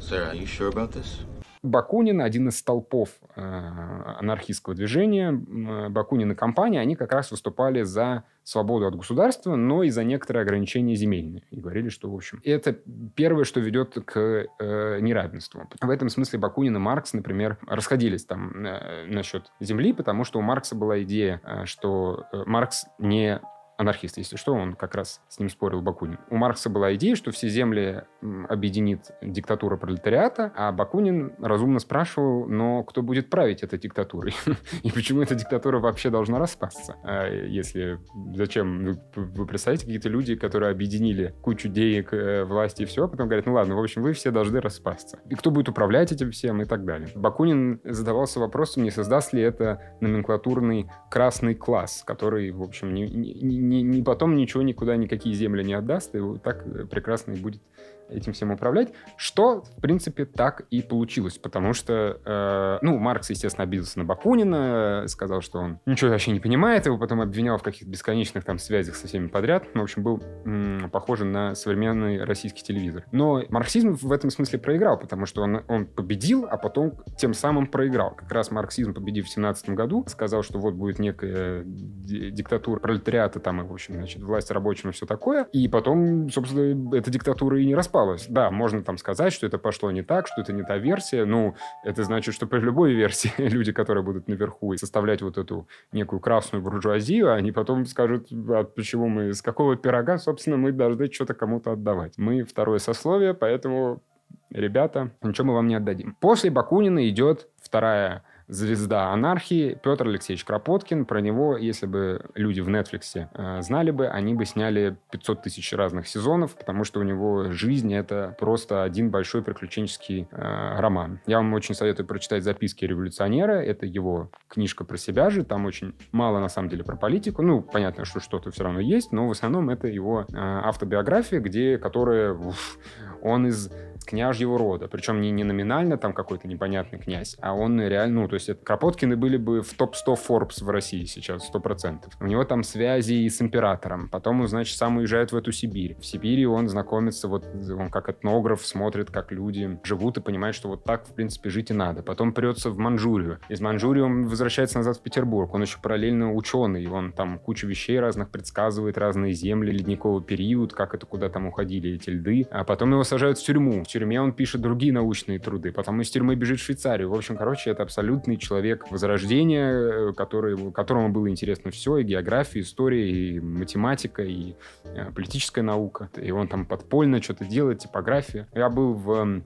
Sir, 0.00 0.24
are 0.24 0.34
you 0.34 0.46
sure 0.46 0.68
about 0.68 0.92
this? 0.92 1.20
Бакунин, 1.62 2.20
один 2.20 2.48
из 2.48 2.58
столпов 2.58 3.10
э, 3.34 3.40
анархистского 3.40 4.74
движения, 4.74 5.32
Бакунин 5.32 6.32
и 6.32 6.34
компания, 6.34 6.80
они 6.80 6.94
как 6.94 7.12
раз 7.12 7.30
выступали 7.32 7.82
за 7.82 8.22
свободу 8.44 8.86
от 8.86 8.94
государства, 8.94 9.56
но 9.56 9.82
и 9.82 9.90
за 9.90 10.04
некоторые 10.04 10.42
ограничения 10.42 10.94
земельные. 10.94 11.42
И 11.50 11.60
говорили, 11.60 11.88
что, 11.88 12.08
в 12.08 12.14
общем, 12.14 12.40
это 12.44 12.78
первое, 13.16 13.44
что 13.44 13.58
ведет 13.58 13.94
к 14.04 14.46
э, 14.58 15.00
неравенству. 15.00 15.68
В 15.80 15.90
этом 15.90 16.08
смысле 16.08 16.38
Бакунин 16.38 16.76
и 16.76 16.78
Маркс, 16.78 17.12
например, 17.12 17.58
расходились 17.66 18.24
там 18.24 18.64
э, 18.64 19.06
насчет 19.06 19.50
земли, 19.58 19.92
потому 19.92 20.22
что 20.22 20.38
у 20.38 20.42
Маркса 20.42 20.76
была 20.76 21.02
идея, 21.02 21.40
э, 21.42 21.64
что 21.64 22.26
э, 22.32 22.44
Маркс 22.46 22.86
не 22.98 23.40
анархист, 23.76 24.18
если 24.18 24.36
что, 24.36 24.54
он 24.54 24.74
как 24.74 24.94
раз 24.94 25.20
с 25.28 25.38
ним 25.38 25.48
спорил 25.48 25.82
Бакунин. 25.82 26.18
У 26.30 26.36
Маркса 26.36 26.70
была 26.70 26.94
идея, 26.94 27.14
что 27.16 27.30
все 27.30 27.48
земли 27.48 28.04
объединит 28.48 29.10
диктатура 29.22 29.76
пролетариата, 29.76 30.52
а 30.56 30.72
Бакунин 30.72 31.34
разумно 31.38 31.78
спрашивал, 31.78 32.46
но 32.46 32.82
кто 32.84 33.02
будет 33.02 33.30
править 33.30 33.62
этой 33.62 33.78
диктатурой? 33.78 34.34
И 34.82 34.90
почему 34.90 35.22
эта 35.22 35.34
диктатура 35.34 35.78
вообще 35.78 36.10
должна 36.10 36.38
распасться? 36.38 36.96
А 37.02 37.28
если 37.28 37.98
зачем? 38.34 38.98
Вы 39.14 39.46
представляете, 39.46 39.86
какие-то 39.86 40.08
люди, 40.08 40.34
которые 40.36 40.70
объединили 40.70 41.34
кучу 41.42 41.68
денег, 41.68 42.12
э, 42.12 42.44
власти 42.44 42.82
и 42.82 42.86
все, 42.86 43.04
а 43.04 43.08
потом 43.08 43.26
говорят, 43.26 43.46
ну 43.46 43.54
ладно, 43.54 43.76
в 43.76 43.80
общем, 43.80 44.02
вы 44.02 44.12
все 44.12 44.30
должны 44.30 44.60
распасться. 44.60 45.18
И 45.28 45.34
кто 45.34 45.50
будет 45.50 45.68
управлять 45.68 46.12
этим 46.12 46.30
всем 46.30 46.62
и 46.62 46.64
так 46.64 46.84
далее. 46.84 47.08
Бакунин 47.14 47.80
задавался 47.84 48.40
вопросом, 48.40 48.82
не 48.82 48.90
создаст 48.90 49.32
ли 49.32 49.42
это 49.42 49.82
номенклатурный 50.00 50.88
красный 51.10 51.54
класс, 51.54 52.02
который, 52.06 52.50
в 52.50 52.62
общем, 52.62 52.94
не, 52.94 53.08
не, 53.08 53.32
ни, 53.68 53.82
ни 53.82 54.02
потом 54.02 54.36
ничего 54.36 54.62
никуда, 54.62 54.96
никакие 54.96 55.34
земли 55.34 55.62
не 55.62 55.74
отдаст, 55.74 56.14
и 56.14 56.20
так 56.42 56.66
э, 56.66 56.86
прекрасно 56.86 57.32
и 57.32 57.40
будет 57.40 57.60
этим 58.08 58.32
всем 58.32 58.50
управлять, 58.50 58.92
что, 59.16 59.62
в 59.62 59.80
принципе, 59.80 60.24
так 60.24 60.62
и 60.70 60.82
получилось, 60.82 61.38
потому 61.38 61.72
что, 61.72 62.20
э, 62.24 62.78
ну, 62.82 62.98
Маркс, 62.98 63.30
естественно, 63.30 63.64
обиделся 63.64 63.98
на 63.98 64.04
Бакунина, 64.04 65.04
сказал, 65.08 65.40
что 65.40 65.58
он 65.58 65.80
ничего 65.86 66.10
вообще 66.10 66.32
не 66.32 66.40
понимает, 66.40 66.86
его 66.86 66.98
потом 66.98 67.20
обвинял 67.20 67.58
в 67.58 67.62
каких-то 67.62 67.90
бесконечных 67.90 68.44
там 68.44 68.58
связях 68.58 68.94
со 68.94 69.06
всеми 69.06 69.28
подряд, 69.28 69.64
ну, 69.74 69.80
в 69.80 69.84
общем, 69.84 70.02
был 70.02 70.22
м- 70.44 70.90
похож 70.90 71.20
на 71.20 71.54
современный 71.54 72.22
российский 72.24 72.62
телевизор. 72.62 73.04
Но 73.12 73.42
марксизм 73.48 73.94
в 73.94 74.12
этом 74.12 74.30
смысле 74.30 74.58
проиграл, 74.58 74.98
потому 74.98 75.26
что 75.26 75.42
он, 75.42 75.62
он 75.68 75.86
победил, 75.86 76.46
а 76.50 76.56
потом 76.56 76.92
тем 77.16 77.34
самым 77.34 77.66
проиграл. 77.66 78.14
Как 78.14 78.30
раз 78.32 78.50
марксизм, 78.50 78.94
победив 78.94 79.26
в 79.26 79.30
17 79.30 79.70
году, 79.70 80.04
сказал, 80.08 80.42
что 80.42 80.58
вот 80.58 80.74
будет 80.74 80.98
некая 80.98 81.62
диктатура 81.64 82.78
пролетариата, 82.80 83.40
там, 83.40 83.60
и, 83.62 83.64
в 83.64 83.72
общем, 83.72 83.94
значит, 83.94 84.22
власть 84.22 84.50
рабочим 84.50 84.90
и 84.90 84.92
все 84.92 85.06
такое, 85.06 85.44
и 85.52 85.68
потом, 85.68 86.30
собственно, 86.30 86.94
эта 86.96 87.10
диктатура 87.10 87.60
и 87.60 87.66
не 87.66 87.74
распалась 87.74 87.95
распалось. 87.96 88.26
Да, 88.28 88.50
можно 88.50 88.82
там 88.82 88.98
сказать, 88.98 89.32
что 89.32 89.46
это 89.46 89.58
пошло 89.58 89.90
не 89.90 90.02
так, 90.02 90.26
что 90.26 90.40
это 90.40 90.52
не 90.52 90.62
та 90.62 90.76
версия. 90.76 91.24
Ну, 91.24 91.54
это 91.84 92.04
значит, 92.04 92.34
что 92.34 92.46
при 92.46 92.60
любой 92.60 92.92
версии 92.92 93.32
люди, 93.38 93.72
которые 93.72 94.04
будут 94.04 94.28
наверху 94.28 94.72
и 94.72 94.76
составлять 94.76 95.22
вот 95.22 95.38
эту 95.38 95.66
некую 95.92 96.20
красную 96.20 96.62
буржуазию, 96.62 97.32
они 97.32 97.52
потом 97.52 97.86
скажут, 97.86 98.28
а 98.30 98.64
почему 98.64 99.08
мы, 99.08 99.32
с 99.32 99.42
какого 99.42 99.76
пирога, 99.76 100.18
собственно, 100.18 100.56
мы 100.56 100.72
должны 100.72 101.10
что-то 101.10 101.34
кому-то 101.34 101.72
отдавать. 101.72 102.18
Мы 102.18 102.44
второе 102.44 102.78
сословие, 102.78 103.34
поэтому, 103.34 104.02
ребята, 104.50 105.10
ничего 105.22 105.48
мы 105.48 105.54
вам 105.54 105.68
не 105.68 105.76
отдадим. 105.76 106.16
После 106.20 106.50
Бакунина 106.50 107.08
идет 107.08 107.48
вторая 107.62 108.22
звезда 108.48 109.10
анархии 109.10 109.78
Петр 109.82 110.06
Алексеевич 110.06 110.44
Кропоткин. 110.44 111.04
Про 111.04 111.20
него, 111.20 111.56
если 111.56 111.86
бы 111.86 112.24
люди 112.34 112.60
в 112.60 112.68
Netflix 112.68 113.28
э, 113.32 113.62
знали 113.62 113.90
бы, 113.90 114.06
они 114.08 114.34
бы 114.34 114.44
сняли 114.44 114.96
500 115.10 115.42
тысяч 115.42 115.72
разных 115.72 116.06
сезонов, 116.06 116.56
потому 116.56 116.84
что 116.84 117.00
у 117.00 117.02
него 117.02 117.50
жизнь— 117.50 117.92
это 117.94 118.36
просто 118.38 118.82
один 118.82 119.10
большой 119.10 119.42
приключенческий 119.42 120.28
э, 120.30 120.78
роман. 120.78 121.20
Я 121.26 121.38
вам 121.38 121.52
очень 121.54 121.74
советую 121.74 122.06
прочитать 122.06 122.44
«Записки 122.44 122.84
революционера». 122.84 123.54
Это 123.54 123.86
его 123.86 124.30
книжка 124.48 124.84
про 124.84 124.96
себя 124.96 125.30
же. 125.30 125.44
Там 125.44 125.66
очень 125.66 125.94
мало, 126.12 126.38
на 126.38 126.48
самом 126.48 126.68
деле, 126.68 126.84
про 126.84 126.96
политику. 126.96 127.42
Ну, 127.42 127.62
понятно, 127.62 128.04
что 128.04 128.20
что-то 128.20 128.50
все 128.50 128.64
равно 128.64 128.80
есть, 128.80 129.12
но 129.12 129.28
в 129.28 129.30
основном 129.32 129.70
это 129.70 129.88
его 129.88 130.22
э, 130.22 130.36
автобиография, 130.36 131.40
где, 131.40 131.78
которая... 131.78 132.32
Уф, 132.32 132.78
он 133.22 133.46
из 133.46 133.70
княжьего 134.06 134.58
рода. 134.58 134.88
Причем 134.88 135.20
не, 135.20 135.30
не 135.30 135.44
номинально 135.44 135.98
там 135.98 136.12
какой-то 136.12 136.48
непонятный 136.48 136.98
князь, 136.98 137.36
а 137.40 137.54
он 137.54 137.80
реально, 137.80 138.22
ну, 138.22 138.28
то 138.28 138.34
есть 138.34 138.48
это, 138.48 138.64
Кропоткины 138.64 139.16
были 139.16 139.36
бы 139.36 139.62
в 139.62 139.74
топ-100 139.74 140.16
Forbes 140.28 140.64
в 140.64 140.70
России 140.70 141.04
сейчас, 141.04 141.50
100%. 141.52 142.04
У 142.20 142.26
него 142.26 142.44
там 142.44 142.62
связи 142.62 143.14
и 143.14 143.28
с 143.28 143.40
императором. 143.42 144.08
Потом 144.08 144.40
он, 144.40 144.48
значит, 144.48 144.76
сам 144.76 144.96
уезжает 144.98 145.32
в 145.32 145.36
эту 145.36 145.52
Сибирь. 145.52 145.96
В 146.00 146.06
Сибири 146.06 146.46
он 146.46 146.68
знакомится, 146.68 147.28
вот 147.28 147.44
он 147.70 147.90
как 147.90 148.08
этнограф 148.08 148.66
смотрит, 148.66 149.10
как 149.10 149.32
люди 149.32 149.78
живут 149.84 150.18
и 150.18 150.20
понимает, 150.20 150.54
что 150.54 150.68
вот 150.68 150.84
так, 150.84 151.06
в 151.06 151.14
принципе, 151.14 151.50
жить 151.50 151.70
и 151.70 151.74
надо. 151.74 152.02
Потом 152.02 152.32
прется 152.32 152.70
в 152.70 152.78
Манчжурию. 152.78 153.38
Из 153.48 153.60
Манчжурии 153.60 154.00
он 154.00 154.26
возвращается 154.26 154.78
назад 154.78 154.98
в 154.98 155.02
Петербург. 155.02 155.52
Он 155.54 155.62
еще 155.62 155.78
параллельно 155.80 156.32
ученый. 156.32 156.86
Он 156.86 157.12
там 157.12 157.38
кучу 157.38 157.66
вещей 157.66 157.98
разных 158.00 158.30
предсказывает, 158.30 158.98
разные 158.98 159.32
земли, 159.32 159.70
ледниковый 159.70 160.22
период, 160.22 160.72
как 160.72 160.94
это 160.94 161.06
куда 161.06 161.28
там 161.28 161.46
уходили 161.46 161.94
эти 161.94 162.10
льды. 162.10 162.46
А 162.50 162.64
потом 162.64 162.92
его 162.92 163.04
сажают 163.04 163.38
в 163.38 163.44
тюрьму. 163.44 163.84
В 163.84 163.88
тюрьме 163.96 164.20
он 164.20 164.32
пишет 164.32 164.60
другие 164.60 164.92
научные 164.92 165.38
труды, 165.38 165.72
потом 165.72 166.02
из 166.02 166.10
тюрьмы 166.10 166.34
бежит 166.34 166.60
в 166.60 166.62
Швейцарию. 166.62 167.08
В 167.08 167.14
общем, 167.14 167.36
короче, 167.36 167.70
это 167.70 167.82
абсолютный 167.82 168.36
человек 168.36 168.90
возрождения, 168.90 169.70
э, 169.70 170.12
который, 170.12 170.70
которому 170.72 171.08
было 171.08 171.30
интересно 171.30 171.70
все, 171.70 171.96
и 171.96 172.04
география, 172.04 172.58
и 172.58 172.62
история, 172.62 173.10
и 173.10 173.40
математика, 173.40 174.22
и 174.22 174.54
э, 174.84 175.10
политическая 175.12 175.62
наука. 175.62 176.10
И 176.16 176.30
он 176.30 176.46
там 176.48 176.66
подпольно 176.66 177.22
что-то 177.22 177.46
делает, 177.46 177.78
типография. 177.78 178.46
Я 178.52 178.68
был 178.68 178.92
в 178.92 179.42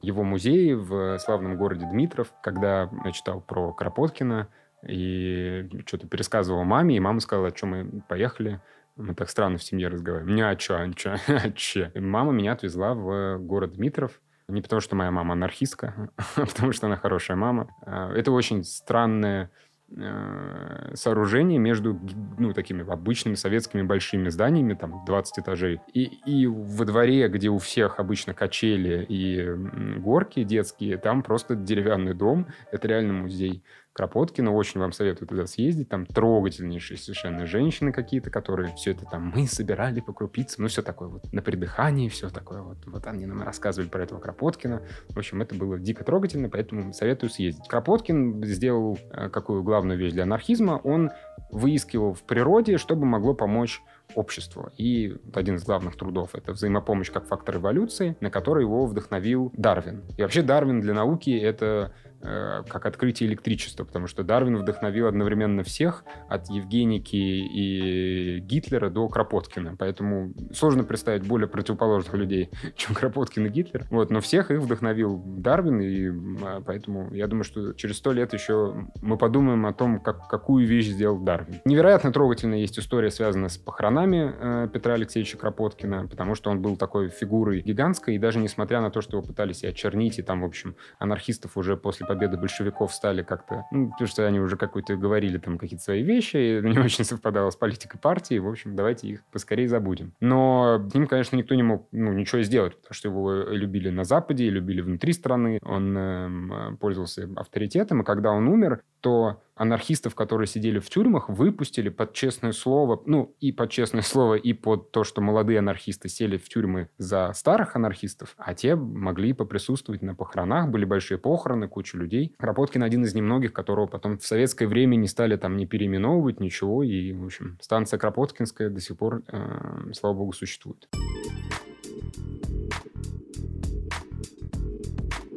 его 0.00 0.22
музее 0.22 0.76
в 0.76 1.18
славном 1.18 1.56
городе 1.56 1.84
Дмитров, 1.90 2.32
когда 2.40 2.88
я 3.04 3.12
читал 3.12 3.40
про 3.40 3.72
Кропоткина, 3.72 4.46
и 4.86 5.68
что-то 5.86 6.06
пересказывал 6.06 6.62
маме, 6.62 6.96
и 6.96 7.00
мама 7.00 7.18
сказала, 7.18 7.50
что 7.54 7.66
мы 7.66 8.02
поехали. 8.08 8.60
Мы 8.98 9.14
так 9.14 9.30
странно 9.30 9.58
в 9.58 9.62
семье 9.62 9.88
разговариваем. 9.88 10.34
Не, 10.34 10.42
а 10.42 10.58
что, 10.58 10.76
а 10.82 10.92
что, 10.92 11.18
а 11.26 11.50
че? 11.52 11.92
Мама 11.94 12.32
меня 12.32 12.52
отвезла 12.52 12.94
в 12.94 13.38
город 13.38 13.74
Дмитров, 13.74 14.20
не 14.48 14.60
потому, 14.60 14.80
что 14.80 14.96
моя 14.96 15.10
мама 15.10 15.34
анархистка, 15.34 16.10
а 16.36 16.46
потому, 16.46 16.72
что 16.72 16.86
она 16.86 16.96
хорошая 16.96 17.36
мама. 17.36 17.68
А, 17.86 18.12
это 18.12 18.32
очень 18.32 18.64
странное 18.64 19.50
э, 19.94 20.90
сооружение 20.94 21.58
между 21.60 22.00
ну, 22.38 22.52
такими 22.54 22.88
обычными 22.90 23.36
советскими 23.36 23.82
большими 23.82 24.30
зданиями, 24.30 24.74
там 24.74 25.04
20 25.06 25.38
этажей, 25.38 25.80
и, 25.92 26.04
и 26.26 26.46
во 26.48 26.84
дворе, 26.84 27.28
где 27.28 27.50
у 27.50 27.58
всех 27.58 28.00
обычно 28.00 28.34
качели 28.34 29.06
и 29.08 29.54
горки 30.00 30.42
детские, 30.42 30.96
там 30.96 31.22
просто 31.22 31.54
деревянный 31.54 32.14
дом, 32.14 32.48
это 32.72 32.88
реально 32.88 33.12
музей. 33.12 33.62
Кропоткина. 33.98 34.54
Очень 34.54 34.80
вам 34.80 34.92
советую 34.92 35.26
туда 35.26 35.46
съездить. 35.46 35.88
Там 35.88 36.06
трогательнейшие 36.06 36.96
совершенно 36.96 37.46
женщины 37.46 37.90
какие-то, 37.90 38.30
которые 38.30 38.72
все 38.76 38.92
это 38.92 39.04
там 39.06 39.32
мы 39.34 39.48
собирали 39.48 39.98
по 39.98 40.12
крупицам. 40.12 40.62
Ну, 40.62 40.68
все 40.68 40.82
такое 40.82 41.08
вот 41.08 41.32
на 41.32 41.42
придыхании, 41.42 42.08
все 42.08 42.30
такое 42.30 42.62
вот. 42.62 42.78
Вот 42.86 43.08
они 43.08 43.26
нам 43.26 43.42
рассказывали 43.42 43.88
про 43.88 44.04
этого 44.04 44.20
Кропоткина. 44.20 44.82
В 45.08 45.18
общем, 45.18 45.42
это 45.42 45.56
было 45.56 45.80
дико 45.80 46.04
трогательно, 46.04 46.48
поэтому 46.48 46.92
советую 46.92 47.30
съездить. 47.30 47.66
Кропоткин 47.66 48.44
сделал 48.44 48.96
э, 49.10 49.30
какую 49.30 49.64
главную 49.64 49.98
вещь 49.98 50.12
для 50.12 50.22
анархизма. 50.22 50.80
Он 50.84 51.10
выискивал 51.50 52.14
в 52.14 52.22
природе, 52.22 52.78
чтобы 52.78 53.04
могло 53.04 53.34
помочь 53.34 53.82
обществу. 54.14 54.70
И 54.76 55.16
один 55.34 55.56
из 55.56 55.64
главных 55.64 55.96
трудов— 55.96 56.30
это 56.34 56.52
взаимопомощь 56.52 57.10
как 57.10 57.26
фактор 57.26 57.56
эволюции, 57.56 58.16
на 58.20 58.30
который 58.30 58.62
его 58.62 58.86
вдохновил 58.86 59.52
Дарвин. 59.56 60.04
И 60.16 60.22
вообще 60.22 60.42
Дарвин 60.42 60.80
для 60.80 60.94
науки— 60.94 61.30
это 61.42 61.92
как 62.20 62.86
открытие 62.86 63.28
электричества, 63.28 63.84
потому 63.84 64.06
что 64.06 64.22
Дарвин 64.24 64.56
вдохновил 64.56 65.06
одновременно 65.06 65.62
всех, 65.62 66.04
от 66.28 66.50
Евгеники 66.50 67.16
и 67.16 68.40
Гитлера 68.40 68.90
до 68.90 69.08
Кропоткина. 69.08 69.76
Поэтому 69.78 70.32
сложно 70.52 70.84
представить 70.84 71.26
более 71.26 71.48
противоположных 71.48 72.14
людей, 72.14 72.50
чем 72.76 72.94
Кропоткин 72.94 73.46
и 73.46 73.48
Гитлер. 73.48 73.86
Вот, 73.90 74.10
но 74.10 74.20
всех 74.20 74.50
их 74.50 74.60
вдохновил 74.60 75.22
Дарвин, 75.24 75.80
и 75.80 76.08
а, 76.44 76.60
поэтому 76.60 77.12
я 77.14 77.26
думаю, 77.26 77.44
что 77.44 77.72
через 77.74 77.98
сто 77.98 78.12
лет 78.12 78.32
еще 78.32 78.86
мы 79.00 79.16
подумаем 79.16 79.66
о 79.66 79.72
том, 79.72 80.00
как, 80.00 80.28
какую 80.28 80.66
вещь 80.66 80.88
сделал 80.88 81.18
Дарвин. 81.18 81.60
Невероятно 81.64 82.12
трогательная 82.12 82.58
есть 82.58 82.78
история, 82.78 83.10
связанная 83.10 83.48
с 83.48 83.56
похоронами 83.56 84.34
э, 84.38 84.68
Петра 84.72 84.94
Алексеевича 84.94 85.38
Кропоткина, 85.38 86.06
потому 86.08 86.34
что 86.34 86.50
он 86.50 86.60
был 86.60 86.76
такой 86.76 87.08
фигурой 87.08 87.60
гигантской, 87.60 88.16
и 88.16 88.18
даже 88.18 88.38
несмотря 88.38 88.80
на 88.80 88.90
то, 88.90 89.00
что 89.00 89.16
его 89.16 89.26
пытались 89.26 89.62
и 89.62 89.66
очернить, 89.66 90.18
и 90.18 90.22
там, 90.22 90.42
в 90.42 90.44
общем, 90.44 90.76
анархистов 90.98 91.56
уже 91.56 91.76
после 91.76 92.06
победы 92.08 92.36
большевиков 92.36 92.92
стали 92.92 93.22
как-то, 93.22 93.66
ну, 93.70 93.90
потому 93.90 94.08
что 94.08 94.26
они 94.26 94.40
уже 94.40 94.56
какой-то 94.56 94.96
говорили 94.96 95.38
там 95.38 95.58
какие-то 95.58 95.84
свои 95.84 96.02
вещи, 96.02 96.36
и 96.36 96.60
не 96.66 96.78
очень 96.78 97.04
совпадало 97.04 97.50
с 97.50 97.56
политикой 97.56 97.98
партии, 97.98 98.38
в 98.38 98.48
общем, 98.48 98.74
давайте 98.74 99.06
их 99.08 99.20
поскорее 99.30 99.68
забудем. 99.68 100.12
Но 100.20 100.84
с 100.90 100.94
ним, 100.94 101.06
конечно, 101.06 101.36
никто 101.36 101.54
не 101.54 101.62
мог 101.62 101.86
ну, 101.92 102.12
ничего 102.12 102.42
сделать, 102.42 102.76
потому 102.76 102.94
что 102.94 103.08
его 103.08 103.32
любили 103.32 103.90
на 103.90 104.04
Западе, 104.04 104.50
любили 104.50 104.80
внутри 104.80 105.12
страны, 105.12 105.58
он 105.62 105.96
э, 105.96 106.76
пользовался 106.80 107.28
авторитетом, 107.36 108.02
и 108.02 108.04
когда 108.04 108.32
он 108.32 108.48
умер, 108.48 108.82
то 109.00 109.42
анархистов, 109.58 110.14
которые 110.14 110.46
сидели 110.46 110.78
в 110.78 110.88
тюрьмах, 110.88 111.28
выпустили 111.28 111.88
под 111.88 112.12
честное 112.12 112.52
слово, 112.52 113.02
ну, 113.06 113.34
и 113.40 113.52
под 113.52 113.70
честное 113.70 114.02
слово, 114.02 114.34
и 114.34 114.52
под 114.52 114.90
то, 114.92 115.04
что 115.04 115.20
молодые 115.20 115.58
анархисты 115.58 116.08
сели 116.08 116.36
в 116.36 116.48
тюрьмы 116.48 116.88
за 116.98 117.32
старых 117.34 117.76
анархистов, 117.76 118.34
а 118.38 118.54
те 118.54 118.74
могли 118.74 119.32
поприсутствовать 119.32 120.02
на 120.02 120.14
похоронах, 120.14 120.68
были 120.68 120.84
большие 120.84 121.18
похороны, 121.18 121.68
куча 121.68 121.98
людей. 121.98 122.34
Кропоткин 122.38 122.82
один 122.82 123.04
из 123.04 123.14
немногих, 123.14 123.52
которого 123.52 123.86
потом 123.86 124.18
в 124.18 124.24
советское 124.24 124.66
время 124.66 124.96
не 124.96 125.08
стали 125.08 125.36
там 125.36 125.56
не 125.56 125.66
переименовывать, 125.66 126.40
ничего, 126.40 126.82
и, 126.82 127.12
в 127.12 127.24
общем, 127.24 127.58
станция 127.60 127.98
Кропоткинская 127.98 128.70
до 128.70 128.80
сих 128.80 128.96
пор, 128.96 129.22
э, 129.28 129.92
слава 129.92 130.14
богу, 130.14 130.32
существует. 130.32 130.88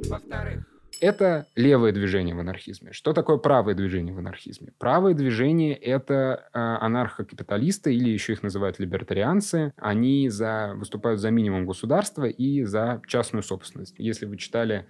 Во-вторых, 0.10 0.71
это 1.01 1.48
левое 1.55 1.91
движение 1.91 2.36
в 2.36 2.39
анархизме. 2.39 2.93
Что 2.93 3.12
такое 3.12 3.38
правое 3.38 3.74
движение 3.74 4.13
в 4.13 4.20
анархизме? 4.20 4.70
Правое 4.77 5.13
движение– 5.13 5.75
это 5.75 6.48
э, 6.53 6.60
анархокапиталисты, 6.60 7.93
или 7.93 8.10
еще 8.10 8.34
их 8.34 8.43
называют 8.43 8.79
либертарианцы. 8.79 9.74
Они 9.77 10.29
за, 10.29 10.74
выступают 10.75 11.20
за 11.20 11.31
минимум 11.31 11.66
государства 11.66 12.25
и 12.25 12.64
за 12.64 13.01
частную 13.07 13.44
собственность. 13.44 13.96
Если 13.98 14.25
вы 14.27 14.37
читали 14.37 14.85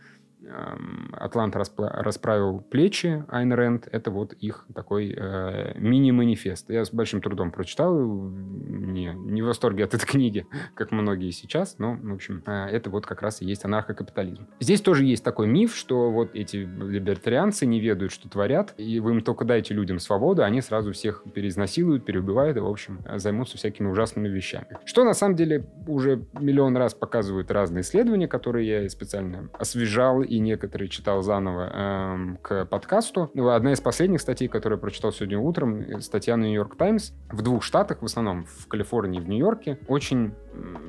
Атлант 1.13 1.55
расправил 1.55 2.61
плечи, 2.61 3.23
Айн 3.27 3.53
Рэнд, 3.53 3.87
это 3.91 4.09
вот 4.09 4.33
их 4.33 4.65
такой 4.73 5.13
э, 5.15 5.77
мини-манифест. 5.77 6.69
Я 6.69 6.83
с 6.83 6.91
большим 6.91 7.21
трудом 7.21 7.51
прочитал, 7.51 7.95
не, 7.95 9.13
не 9.13 9.41
в 9.41 9.45
восторге 9.45 9.83
от 9.83 9.93
этой 9.93 10.05
книги, 10.07 10.47
как 10.73 10.91
многие 10.91 11.29
сейчас, 11.31 11.77
но, 11.77 11.95
в 11.95 12.13
общем, 12.13 12.41
э, 12.45 12.67
это 12.69 12.89
вот 12.89 13.05
как 13.05 13.21
раз 13.21 13.41
и 13.41 13.45
есть 13.45 13.65
анархокапитализм. 13.65 14.47
Здесь 14.59 14.81
тоже 14.81 15.05
есть 15.05 15.23
такой 15.23 15.47
миф, 15.47 15.75
что 15.75 16.11
вот 16.11 16.31
эти 16.33 16.57
либертарианцы 16.57 17.65
не 17.65 17.79
ведают, 17.79 18.11
что 18.11 18.27
творят, 18.27 18.73
и 18.77 18.99
вы 18.99 19.11
им 19.11 19.21
только 19.21 19.45
дайте 19.45 19.73
людям 19.75 19.99
свободу, 19.99 20.43
они 20.43 20.61
сразу 20.61 20.91
всех 20.91 21.23
переизнасилуют, 21.33 22.03
переубивают 22.03 22.57
и, 22.57 22.61
в 22.61 22.67
общем, 22.67 23.01
займутся 23.17 23.57
всякими 23.57 23.87
ужасными 23.87 24.27
вещами. 24.27 24.79
Что, 24.85 25.03
на 25.03 25.13
самом 25.13 25.35
деле, 25.35 25.65
уже 25.87 26.25
миллион 26.33 26.75
раз 26.77 26.95
показывают 26.95 27.51
разные 27.51 27.81
исследования, 27.81 28.27
которые 28.27 28.67
я 28.67 28.89
специально 28.89 29.49
освежал 29.53 30.23
и 30.31 30.39
некоторые 30.39 30.87
читал 30.87 31.21
заново 31.21 31.69
эм, 31.73 32.37
к 32.41 32.65
подкасту. 32.65 33.29
Одна 33.35 33.73
из 33.73 33.81
последних 33.81 34.21
статей, 34.21 34.47
которую 34.47 34.77
я 34.77 34.81
прочитал 34.81 35.11
сегодня 35.11 35.37
утром, 35.37 35.81
э, 35.81 35.99
статья 35.99 36.37
на 36.37 36.45
Нью-Йорк 36.45 36.77
Таймс, 36.77 37.11
в 37.29 37.41
двух 37.41 37.63
штатах, 37.63 38.01
в 38.01 38.05
основном 38.05 38.45
в 38.45 38.67
Калифорнии 38.67 39.19
и 39.19 39.23
в 39.23 39.27
Нью-Йорке, 39.27 39.79
очень 39.89 40.33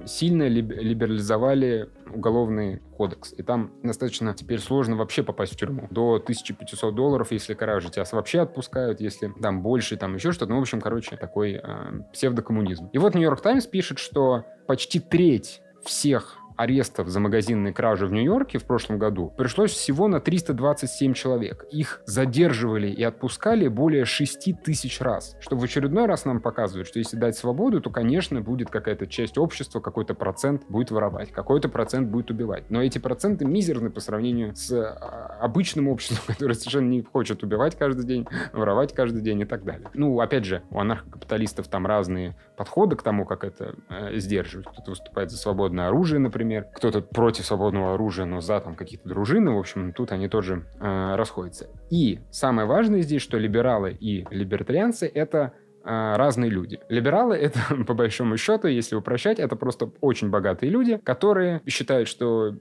сильно 0.07 0.47
либерализовали 0.47 1.89
уголовный 2.13 2.81
кодекс. 2.97 3.35
И 3.37 3.43
там 3.43 3.73
достаточно 3.83 4.33
теперь 4.35 4.61
сложно 4.61 4.95
вообще 4.97 5.25
попасть 5.25 5.55
в 5.55 5.57
тюрьму. 5.57 5.89
До 5.91 6.15
1500 6.15 6.95
долларов, 6.95 7.33
если 7.33 7.55
кража, 7.55 7.91
тебя 7.91 8.05
вообще 8.13 8.41
отпускают, 8.41 9.01
если 9.01 9.33
там 9.41 9.63
больше, 9.63 9.97
там 9.97 10.15
еще 10.15 10.31
что-то. 10.31 10.53
Ну, 10.53 10.59
в 10.59 10.63
общем, 10.63 10.81
короче, 10.81 11.17
такой 11.17 11.61
э, 11.63 12.03
псевдокоммунизм. 12.13 12.91
И 12.93 12.99
вот 12.99 13.15
Нью-Йорк 13.15 13.41
Таймс 13.41 13.67
пишет, 13.67 13.99
что 13.99 14.45
почти 14.69 15.01
треть 15.01 15.63
всех 15.85 16.39
арестов 16.57 17.09
за 17.09 17.21
магазинные 17.21 17.73
кражи 17.73 18.07
в 18.07 18.13
Нью-Йорке 18.13 18.59
в 18.59 18.65
прошлом 18.65 18.99
году 18.99 19.33
пришлось 19.37 19.73
всего 19.73 20.09
на 20.09 20.21
327 20.21 21.15
человек. 21.15 21.67
Их 21.71 22.03
задерживали 22.07 22.89
и 22.89 23.03
отпускали 23.03 23.69
более 23.69 24.05
6 24.05 24.63
тысяч 24.63 25.01
раз. 25.01 25.37
Что 25.41 25.57
в 25.57 25.65
очередной 25.65 26.07
раз 26.07 26.25
нам 26.25 26.41
показывает, 26.41 26.87
что 26.87 26.99
если 26.99 27.17
дать 27.17 27.37
свободу, 27.37 27.81
то, 27.81 27.91
конечно, 27.91 28.41
будет 28.41 28.71
какая-то 28.71 29.07
часть 29.07 29.39
общества, 29.39 29.81
какой-то 29.81 30.15
процент 30.15 30.63
будет 30.69 30.91
воровать, 30.91 31.33
какой-то 31.33 31.69
процент 31.69 32.09
будет 32.09 32.31
убивать. 32.31 32.71
Но 32.71 32.83
эти 32.83 32.99
проценты 32.99 33.45
мизерны 33.45 33.91
по 33.91 34.01
сравнению 34.01 34.55
с 34.55 34.73
а, 34.73 35.39
обычным 35.41 35.89
обществом, 35.89 36.25
которое 36.35 36.55
совершенно 36.55 36.89
не 36.89 37.03
хочет 37.03 37.43
убивать 37.43 37.77
каждый 37.77 38.05
день, 38.05 38.27
воровать 38.53 38.93
каждый 38.93 39.23
день 39.23 39.41
и 39.41 39.45
так 39.45 39.65
далее. 39.65 39.89
Ну, 39.95 40.21
опять 40.21 40.45
же, 40.45 40.63
у 40.71 40.79
анархокапиталистов 40.79 41.69
там 41.69 41.87
разные 41.87 42.37
подходы 42.57 42.97
к 42.97 43.03
тому, 43.03 43.25
как 43.25 43.45
это 43.45 43.75
э, 43.89 44.19
сдерживать. 44.19 44.67
Кто-то 44.69 44.91
выступает 44.91 45.31
за 45.31 45.37
свободное 45.37 45.89
оружие, 45.89 46.19
например, 46.19 46.42
например, 46.43 46.67
кто-то 46.75 47.01
против 47.01 47.47
свободного 47.47 47.95
оружия, 47.95 48.27
но 48.27 48.41
за 48.41 48.61
там 48.61 48.75
какие-то 48.75 49.09
дружины, 49.09 49.53
в 49.53 49.59
общем, 49.59 49.93
тут 49.93 50.13
они 50.13 50.29
тоже 50.29 50.67
э, 50.81 51.15
расходятся. 51.15 51.69
И 51.91 52.21
самое 52.31 52.67
важное 52.67 53.03
здесь, 53.03 53.23
что 53.23 53.39
либералы 53.39 53.97
и 53.99 54.27
либертарианцы— 54.31 55.07
это 55.15 55.53
э, 55.85 56.17
разные 56.17 56.51
люди. 56.51 56.81
Либералы— 56.89 57.37
это, 57.37 57.61
по 57.87 57.95
большому 57.95 58.37
счету, 58.37 58.69
если 58.69 58.97
упрощать, 58.97 59.39
это 59.39 59.57
просто 59.57 59.91
очень 60.01 60.31
богатые 60.31 60.71
люди, 60.71 60.99
которые 61.05 61.63
считают, 61.67 62.09
что 62.09 62.55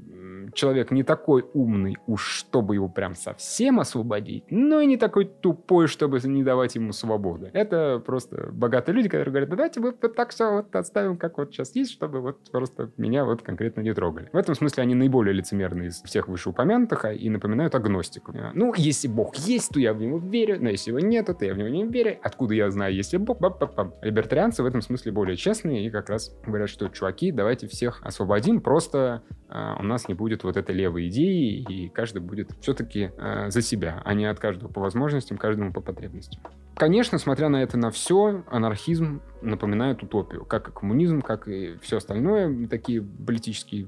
человек 0.54 0.92
не 0.92 1.04
такой 1.04 1.46
умный, 1.54 1.98
уж 2.08 2.28
чтобы 2.28 2.76
его 2.76 2.90
прям 2.90 3.16
совсем 3.16 3.80
освободить, 3.80 4.46
но 4.50 4.80
и 4.80 4.86
не 4.86 4.98
такой 4.98 5.26
тупой, 5.26 5.88
чтобы 5.88 6.20
не 6.24 6.44
давать 6.44 6.76
ему 6.76 6.92
свободы. 6.94 7.50
Это 7.54 8.02
просто 8.06 8.50
богатые 8.52 8.96
люди, 8.96 9.10
которые 9.10 9.32
говорят, 9.32 9.50
давайте 9.50 9.80
мы 9.80 9.94
вот 10.02 10.16
так 10.16 10.30
все 10.30 10.52
вот 10.52 10.76
оставим, 10.76 11.18
как 11.18 11.38
вот 11.38 11.52
сейчас 11.52 11.76
есть, 11.76 11.92
чтобы 11.92 12.22
вот 12.22 12.52
просто 12.52 12.92
меня 12.98 13.26
вот 13.26 13.42
конкретно 13.42 13.82
не 13.82 13.94
трогали. 13.94 14.30
В 14.32 14.38
этом 14.38 14.56
смысле 14.56 14.84
они 14.84 14.96
наиболее 14.96 15.34
лицемерные 15.34 15.90
из 15.90 16.02
всех 16.02 16.28
вышеупомянутых 16.28 17.06
а 17.06 17.14
и 17.14 17.30
напоминают 17.30 17.76
агностику. 17.76 18.34
Ну, 18.54 18.74
если 18.76 19.08
Бог 19.08 19.36
есть, 19.36 19.72
то 19.74 19.80
я 19.80 19.94
в 19.94 20.02
него 20.02 20.18
верю, 20.20 20.58
но 20.62 20.70
если 20.70 20.92
его 20.92 21.00
нет, 21.00 21.28
то 21.28 21.46
я 21.46 21.54
в 21.54 21.58
него 21.58 21.70
не 21.70 21.86
верю. 21.86 22.18
Откуда 22.22 22.54
я 22.54 22.70
знаю, 22.72 22.94
если 22.94 23.18
Бог? 23.18 23.40
Бап 23.40 23.62
-бап 23.62 23.76
-бап. 23.76 23.94
Либертарианцы 24.02 24.64
в 24.64 24.66
этом 24.66 24.82
смысле 24.82 25.12
более 25.12 25.36
честные 25.36 25.86
и 25.86 25.90
как 25.90 26.10
раз 26.10 26.36
говорят, 26.46 26.70
что 26.70 26.88
чуваки, 26.90 27.32
давайте 27.32 27.68
всех 27.68 28.02
освободим, 28.04 28.62
просто 28.62 29.24
э, 29.50 29.76
у 29.80 29.84
нас 29.84 30.08
не 30.08 30.14
будет 30.14 30.41
будет 30.42 30.44
вот 30.44 30.58
этой 30.58 30.76
левой 30.76 31.08
идеи, 31.08 31.64
и 31.68 31.90
каждый 31.90 32.22
будет 32.22 32.52
все-таки 32.62 33.12
э, 33.18 33.50
за 33.50 33.62
себя, 33.62 34.02
а 34.04 34.14
не 34.14 34.26
от 34.26 34.40
каждого 34.40 34.70
по 34.70 34.82
возможностям, 34.82 35.38
каждому 35.38 35.72
по 35.72 35.82
потребностям. 35.82 36.42
Конечно, 36.76 37.18
смотря 37.18 37.50
на 37.50 37.62
это 37.62 37.78
на 37.78 37.92
все, 37.92 38.44
анархизм 38.50 39.22
напоминают 39.42 40.04
утопию, 40.04 40.46
как 40.46 40.70
и 40.70 40.72
коммунизм, 40.72 41.22
как 41.22 41.48
и 41.48 41.78
все 41.82 41.98
остальное, 41.98 42.68
такие 42.68 43.02
политические 43.02 43.88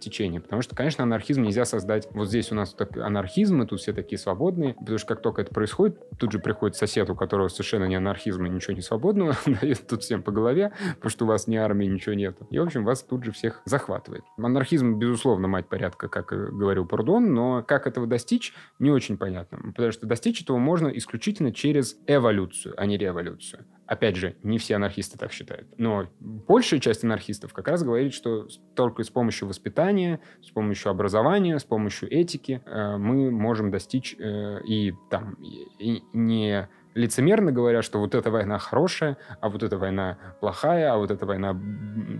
течения. 0.00 0.40
Потому 0.40 0.62
что, 0.62 0.74
конечно, 0.76 1.04
анархизм 1.04 1.42
нельзя 1.42 1.64
создать. 1.64 2.08
Вот 2.12 2.28
здесь 2.28 2.52
у 2.52 2.54
нас 2.54 2.74
анархизм, 2.96 3.62
и 3.62 3.66
тут 3.66 3.80
все 3.80 3.92
такие 3.92 4.18
свободные, 4.18 4.74
потому 4.74 4.98
что 4.98 5.08
как 5.08 5.22
только 5.22 5.42
это 5.42 5.52
происходит, 5.54 5.98
тут 6.18 6.32
же 6.32 6.38
приходит 6.38 6.76
сосед, 6.76 7.08
у 7.10 7.14
которого 7.14 7.48
совершенно 7.48 7.84
не 7.84 7.96
анархизм 7.96 8.44
и 8.46 8.50
ничего 8.50 8.74
не 8.74 8.82
свободного, 8.82 9.36
дает 9.46 9.86
тут 9.86 10.02
всем 10.02 10.22
по 10.22 10.32
голове, 10.32 10.72
потому 10.96 11.10
что 11.10 11.24
у 11.24 11.28
вас 11.28 11.46
ни 11.46 11.56
армии, 11.56 11.86
ничего 11.86 12.14
нет. 12.14 12.36
И, 12.50 12.58
в 12.58 12.62
общем, 12.62 12.84
вас 12.84 13.02
тут 13.02 13.24
же 13.24 13.32
всех 13.32 13.62
захватывает. 13.64 14.24
Анархизм, 14.36 14.98
безусловно, 14.98 15.48
мать 15.48 15.68
порядка, 15.68 16.08
как 16.08 16.28
говорил 16.28 16.86
Пардон, 16.86 17.32
но 17.32 17.62
как 17.62 17.86
этого 17.86 18.06
достичь, 18.06 18.54
не 18.78 18.90
очень 18.90 19.16
понятно. 19.16 19.58
Потому 19.72 19.92
что 19.92 20.06
достичь 20.06 20.42
этого 20.42 20.58
можно 20.58 20.88
исключительно 20.88 21.52
через 21.52 21.96
эволюцию, 22.06 22.74
а 22.76 22.86
не 22.86 22.96
революцию. 22.96 23.64
Опять 23.86 24.16
же, 24.16 24.36
не 24.42 24.58
все 24.58 24.76
анархисты 24.76 25.18
так 25.18 25.32
считают. 25.32 25.68
Но 25.76 26.08
большая 26.20 26.80
часть 26.80 27.04
анархистов 27.04 27.52
как 27.52 27.68
раз 27.68 27.82
говорит, 27.82 28.14
что 28.14 28.46
только 28.74 29.02
с 29.02 29.10
помощью 29.10 29.48
воспитания, 29.48 30.20
с 30.40 30.50
помощью 30.50 30.90
образования, 30.90 31.58
с 31.58 31.64
помощью 31.64 32.10
этики 32.10 32.62
э, 32.64 32.96
мы 32.96 33.30
можем 33.30 33.70
достичь 33.70 34.16
э, 34.18 34.60
и 34.64 34.94
там 35.10 35.36
и 35.78 36.02
не 36.12 36.68
лицемерно 36.94 37.52
говоря, 37.52 37.82
что 37.82 37.98
вот 37.98 38.14
эта 38.14 38.30
война 38.30 38.58
хорошая, 38.58 39.16
а 39.40 39.48
вот 39.48 39.62
эта 39.62 39.78
война 39.78 40.18
плохая, 40.40 40.92
а 40.92 40.98
вот 40.98 41.10
эта 41.10 41.24
война 41.26 41.58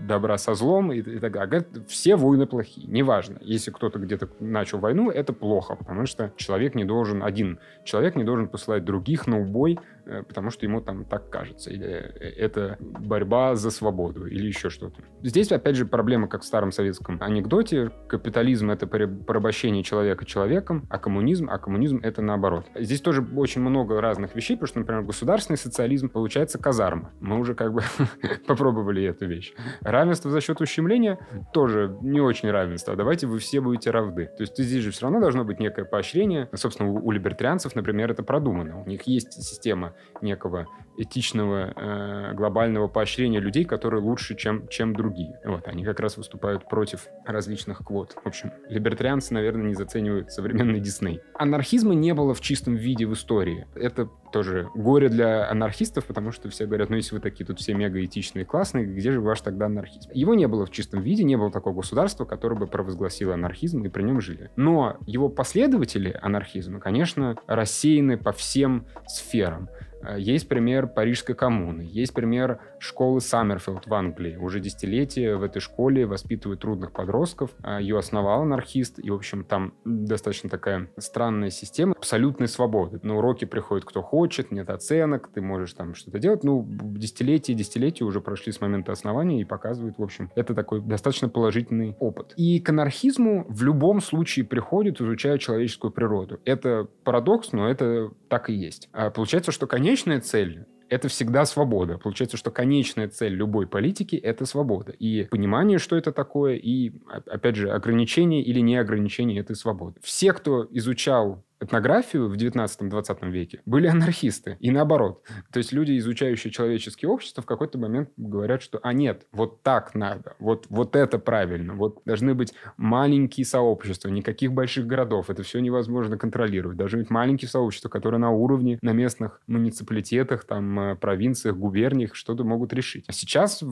добра 0.07 0.37
со 0.37 0.53
злом 0.55 0.91
и, 0.91 0.99
и 0.99 1.19
так 1.19 1.33
далее. 1.33 1.67
Все 1.87 2.15
войны 2.15 2.45
плохие. 2.45 2.87
Неважно. 2.87 3.37
Если 3.41 3.71
кто-то 3.71 3.99
где-то 3.99 4.29
начал 4.39 4.79
войну, 4.79 5.09
это 5.11 5.33
плохо, 5.33 5.75
потому 5.75 6.05
что 6.05 6.31
человек 6.37 6.75
не 6.75 6.85
должен, 6.85 7.23
один 7.23 7.59
человек 7.83 8.15
не 8.15 8.23
должен 8.23 8.47
посылать 8.47 8.83
других 8.83 9.27
на 9.27 9.39
убой 9.39 9.79
потому 10.05 10.49
что 10.49 10.65
ему 10.65 10.81
там 10.81 11.05
так 11.05 11.29
кажется, 11.29 11.69
или 11.69 11.85
э, 11.85 12.29
это 12.37 12.77
борьба 12.79 13.55
за 13.55 13.71
свободу, 13.71 14.25
или 14.27 14.47
еще 14.47 14.69
что-то. 14.69 15.01
Здесь, 15.21 15.51
опять 15.51 15.75
же, 15.75 15.85
проблема, 15.85 16.27
как 16.27 16.41
в 16.41 16.45
старом 16.45 16.71
советском 16.71 17.17
анекдоте, 17.21 17.91
капитализм— 18.07 18.69
это 18.71 18.87
порабощение 18.87 19.83
человека 19.83 20.25
человеком, 20.25 20.85
а 20.89 20.97
коммунизм, 20.97 21.49
а 21.49 21.57
коммунизм— 21.57 21.99
это 22.03 22.21
наоборот. 22.21 22.65
Здесь 22.75 23.01
тоже 23.01 23.25
очень 23.35 23.61
много 23.61 23.99
разных 24.01 24.35
вещей, 24.35 24.55
потому 24.55 24.67
что, 24.67 24.79
например, 24.79 25.03
государственный 25.03 25.57
социализм 25.57 26.09
получается 26.09 26.57
казарма. 26.59 27.11
Мы 27.19 27.39
уже 27.39 27.55
как 27.55 27.73
бы 27.73 27.81
попробовали 28.47 29.03
эту 29.03 29.25
вещь. 29.25 29.53
Равенство 29.81 30.31
за 30.31 30.41
счет 30.41 30.61
ущемления 30.61 31.19
тоже 31.53 31.97
не 32.01 32.21
очень 32.21 32.51
равенство. 32.51 32.95
Давайте 32.95 33.27
вы 33.27 33.39
все 33.39 33.61
будете 33.61 33.91
равны. 33.91 34.25
То 34.25 34.41
есть 34.41 34.57
здесь 34.57 34.83
же 34.83 34.91
все 34.91 35.03
равно 35.03 35.19
должно 35.19 35.43
быть 35.43 35.59
некое 35.59 35.85
поощрение. 35.85 36.49
Собственно, 36.53 36.91
у 36.91 37.11
либертарианцев, 37.11 37.75
например, 37.75 38.11
это 38.11 38.23
продумано. 38.23 38.81
У 38.81 38.87
них 38.87 39.03
есть 39.03 39.33
система 39.33 39.92
некого 40.21 40.67
этичного 40.97 41.73
э, 41.75 42.33
глобального 42.33 42.87
поощрения 42.87 43.39
людей, 43.39 43.65
которые 43.65 44.01
лучше, 44.01 44.35
чем, 44.35 44.67
чем 44.67 44.95
другие. 44.95 45.39
Вот, 45.45 45.67
они 45.67 45.83
как 45.83 45.99
раз 45.99 46.17
выступают 46.17 46.67
против 46.67 47.07
различных 47.25 47.79
квот. 47.79 48.15
В 48.23 48.27
общем, 48.27 48.51
либертарианцы, 48.69 49.33
наверное, 49.33 49.67
не 49.67 49.75
заценивают 49.75 50.31
современный 50.31 50.79
Дисней. 50.79 51.21
Анархизма 51.35 51.93
не 51.93 52.13
было 52.13 52.33
в 52.33 52.41
чистом 52.41 52.75
виде 52.75 53.05
в 53.05 53.13
истории. 53.13 53.67
Это 53.75 54.09
тоже 54.31 54.67
горе 54.73 55.09
для 55.09 55.49
анархистов, 55.49 56.05
потому 56.05 56.31
что 56.31 56.49
все 56.49 56.65
говорят, 56.65 56.89
ну 56.89 56.95
если 56.95 57.15
вы 57.15 57.21
такие 57.21 57.45
тут 57.45 57.59
все 57.59 57.73
мега 57.73 58.03
этичные, 58.03 58.45
классные, 58.45 58.85
где 58.85 59.11
же 59.11 59.21
ваш 59.21 59.41
тогда 59.41 59.67
анархизм? 59.67 60.09
Его 60.13 60.33
не 60.33 60.47
было 60.47 60.65
в 60.65 60.71
чистом 60.71 61.01
виде, 61.01 61.23
не 61.23 61.37
было 61.37 61.51
такого 61.51 61.75
государства, 61.75 62.25
которое 62.25 62.55
бы 62.55 62.67
провозгласило 62.67 63.35
анархизм 63.35 63.83
и 63.85 63.89
при 63.89 64.01
нем 64.01 64.19
жили. 64.19 64.49
Но 64.55 64.97
его 65.05 65.29
последователи 65.29 66.17
анархизма, 66.21 66.79
конечно, 66.79 67.37
рассеяны 67.47 68.17
по 68.17 68.31
всем 68.31 68.87
сферам. 69.07 69.69
Э, 70.03 70.19
есть 70.19 70.47
пример 70.47 70.87
Парижской 70.87 71.35
коммуны, 71.35 71.81
есть 71.81 72.13
пример 72.13 72.59
школы 72.83 73.21
Саммерфилд 73.21 73.87
в 73.87 73.93
Англии. 73.93 74.35
Уже 74.35 74.59
десятилетия 74.59 75.35
в 75.35 75.43
этой 75.43 75.59
школе 75.59 76.05
воспитывают 76.05 76.61
трудных 76.61 76.91
подростков. 76.91 77.51
Э, 77.63 77.79
Ее 77.81 77.97
основал 77.97 78.41
анархист, 78.41 78.99
и, 78.99 79.09
в 79.09 79.15
общем, 79.15 79.43
там 79.45 79.73
достаточно 79.85 80.49
такая 80.49 80.89
странная 80.97 81.49
система 81.49 81.93
абсолютной 81.97 82.47
свободы. 82.47 82.99
На 83.03 83.17
уроки 83.17 83.45
приходит 83.45 83.85
кто 83.85 84.01
хочет, 84.01 84.51
нет 84.51 84.69
оценок, 84.69 85.29
ты 85.33 85.41
можешь 85.41 85.73
там 85.73 85.95
что-то 85.95 86.19
делать. 86.19 86.43
Ну, 86.43 86.65
десятилетия 86.67 87.53
десятилетия 87.53 88.03
уже 88.03 88.19
прошли 88.21 88.51
с 88.51 88.59
момента 88.59 88.91
основания 88.91 89.41
и 89.41 89.45
показывают, 89.45 89.97
в 89.97 90.03
общем, 90.03 90.29
это 90.35 90.53
такой 90.53 90.81
достаточно 90.81 91.29
положительный 91.29 91.95
опыт. 91.99 92.33
И 92.35 92.59
к 92.59 92.69
анархизму 92.69 93.45
в 93.47 93.63
любом 93.63 94.01
случае 94.01 94.45
приходит, 94.45 94.99
изучая 94.99 95.37
человеческую 95.37 95.91
природу. 95.91 96.39
Это 96.45 96.87
парадокс, 97.03 97.53
но 97.53 97.69
это 97.69 98.11
так 98.27 98.49
и 98.49 98.53
есть. 98.53 98.89
А 98.91 99.09
получается, 99.09 99.51
что, 99.51 99.67
конечная 99.67 100.19
цель 100.19 100.65
это 100.93 101.07
всегда 101.07 101.45
свобода. 101.45 101.97
Получается, 101.97 102.37
что 102.37 102.51
конечная 102.51 103.07
цель 103.07 103.33
любой 103.33 103.67
политики— 103.67 104.15
это 104.23 104.45
свобода. 104.45 104.91
И 104.91 105.23
понимание, 105.25 105.79
что 105.79 105.95
это 105.95 106.11
такое, 106.11 106.55
и, 106.55 106.91
опять 107.09 107.55
же, 107.55 107.71
ограничение 107.71 108.43
или 108.43 108.59
не 108.59 108.77
ограничение 108.77 109.39
этой 109.39 109.55
свободы. 109.55 109.99
Все, 110.01 110.33
кто 110.33 110.67
изучал 110.71 111.43
этнографию 111.63 112.27
в 112.29 112.35
19-20 112.35 113.29
веке 113.29 113.61
были 113.65 113.87
анархисты. 113.87 114.57
И 114.59 114.71
наоборот. 114.71 115.23
То 115.51 115.57
есть 115.57 115.71
люди, 115.71 115.97
изучающие 115.97 116.51
человеческие 116.51 117.09
общества, 117.09 117.43
в 117.43 117.45
какой-то 117.45 117.77
момент 117.77 118.09
говорят, 118.17 118.61
что 118.61 118.79
«а 118.83 118.93
нет, 118.93 119.25
вот 119.31 119.61
так 119.63 119.95
надо, 119.95 120.35
вот, 120.39 120.65
вот 120.69 120.95
это 120.95 121.19
правильно, 121.19 121.73
вот 121.73 122.01
должны 122.05 122.33
быть 122.33 122.53
маленькие 122.77 123.45
сообщества, 123.45 124.09
никаких 124.09 124.53
больших 124.53 124.87
городов, 124.87 125.29
это 125.29 125.43
все 125.43 125.59
невозможно 125.59 126.17
контролировать. 126.17 126.77
Должны 126.77 126.99
быть 126.99 127.09
маленькие 127.09 127.49
сообщества, 127.49 127.89
которые 127.89 128.19
на 128.19 128.31
уровне, 128.31 128.79
на 128.81 128.91
местных 128.91 129.41
муниципалитетах, 129.47 130.45
там, 130.45 130.79
э, 130.79 130.95
провинциях, 130.95 131.55
губерниях 131.55 132.15
что-то 132.15 132.43
могут 132.43 132.73
решить. 132.73 133.05
А 133.07 133.13
сейчас 133.13 133.63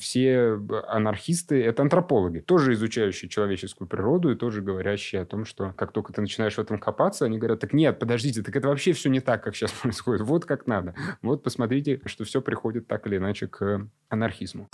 все 0.00 0.58
анархисты— 0.88 1.62
это 1.64 1.82
антропологи, 1.82 2.40
тоже 2.40 2.72
изучающие 2.72 3.28
человеческую 3.28 3.88
природу 3.88 4.30
и 4.30 4.36
тоже 4.36 4.62
говорящие 4.62 5.22
о 5.22 5.26
том, 5.26 5.44
что 5.44 5.72
как 5.76 5.92
только 5.92 6.12
ты 6.12 6.20
начинаешь 6.20 6.54
в 6.54 6.58
этом 6.58 6.78
копаться, 6.78 7.24
они 7.24 7.35
говорят, 7.38 7.60
так 7.60 7.72
нет, 7.72 7.98
подождите, 7.98 8.42
так 8.42 8.54
это 8.54 8.68
вообще 8.68 8.92
все 8.92 9.08
не 9.08 9.20
так, 9.20 9.42
как 9.42 9.54
сейчас 9.54 9.72
происходит. 9.82 10.22
Вот 10.22 10.44
как 10.44 10.66
надо. 10.66 10.94
Вот 11.22 11.42
посмотрите, 11.42 12.00
что 12.06 12.24
все 12.24 12.40
приходит 12.40 12.86
так 12.86 13.06
или 13.06 13.16
иначе 13.16 13.46
к 13.46 13.88
анархизму. 14.08 14.68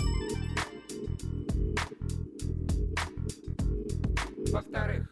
Во-вторых, 4.51 5.09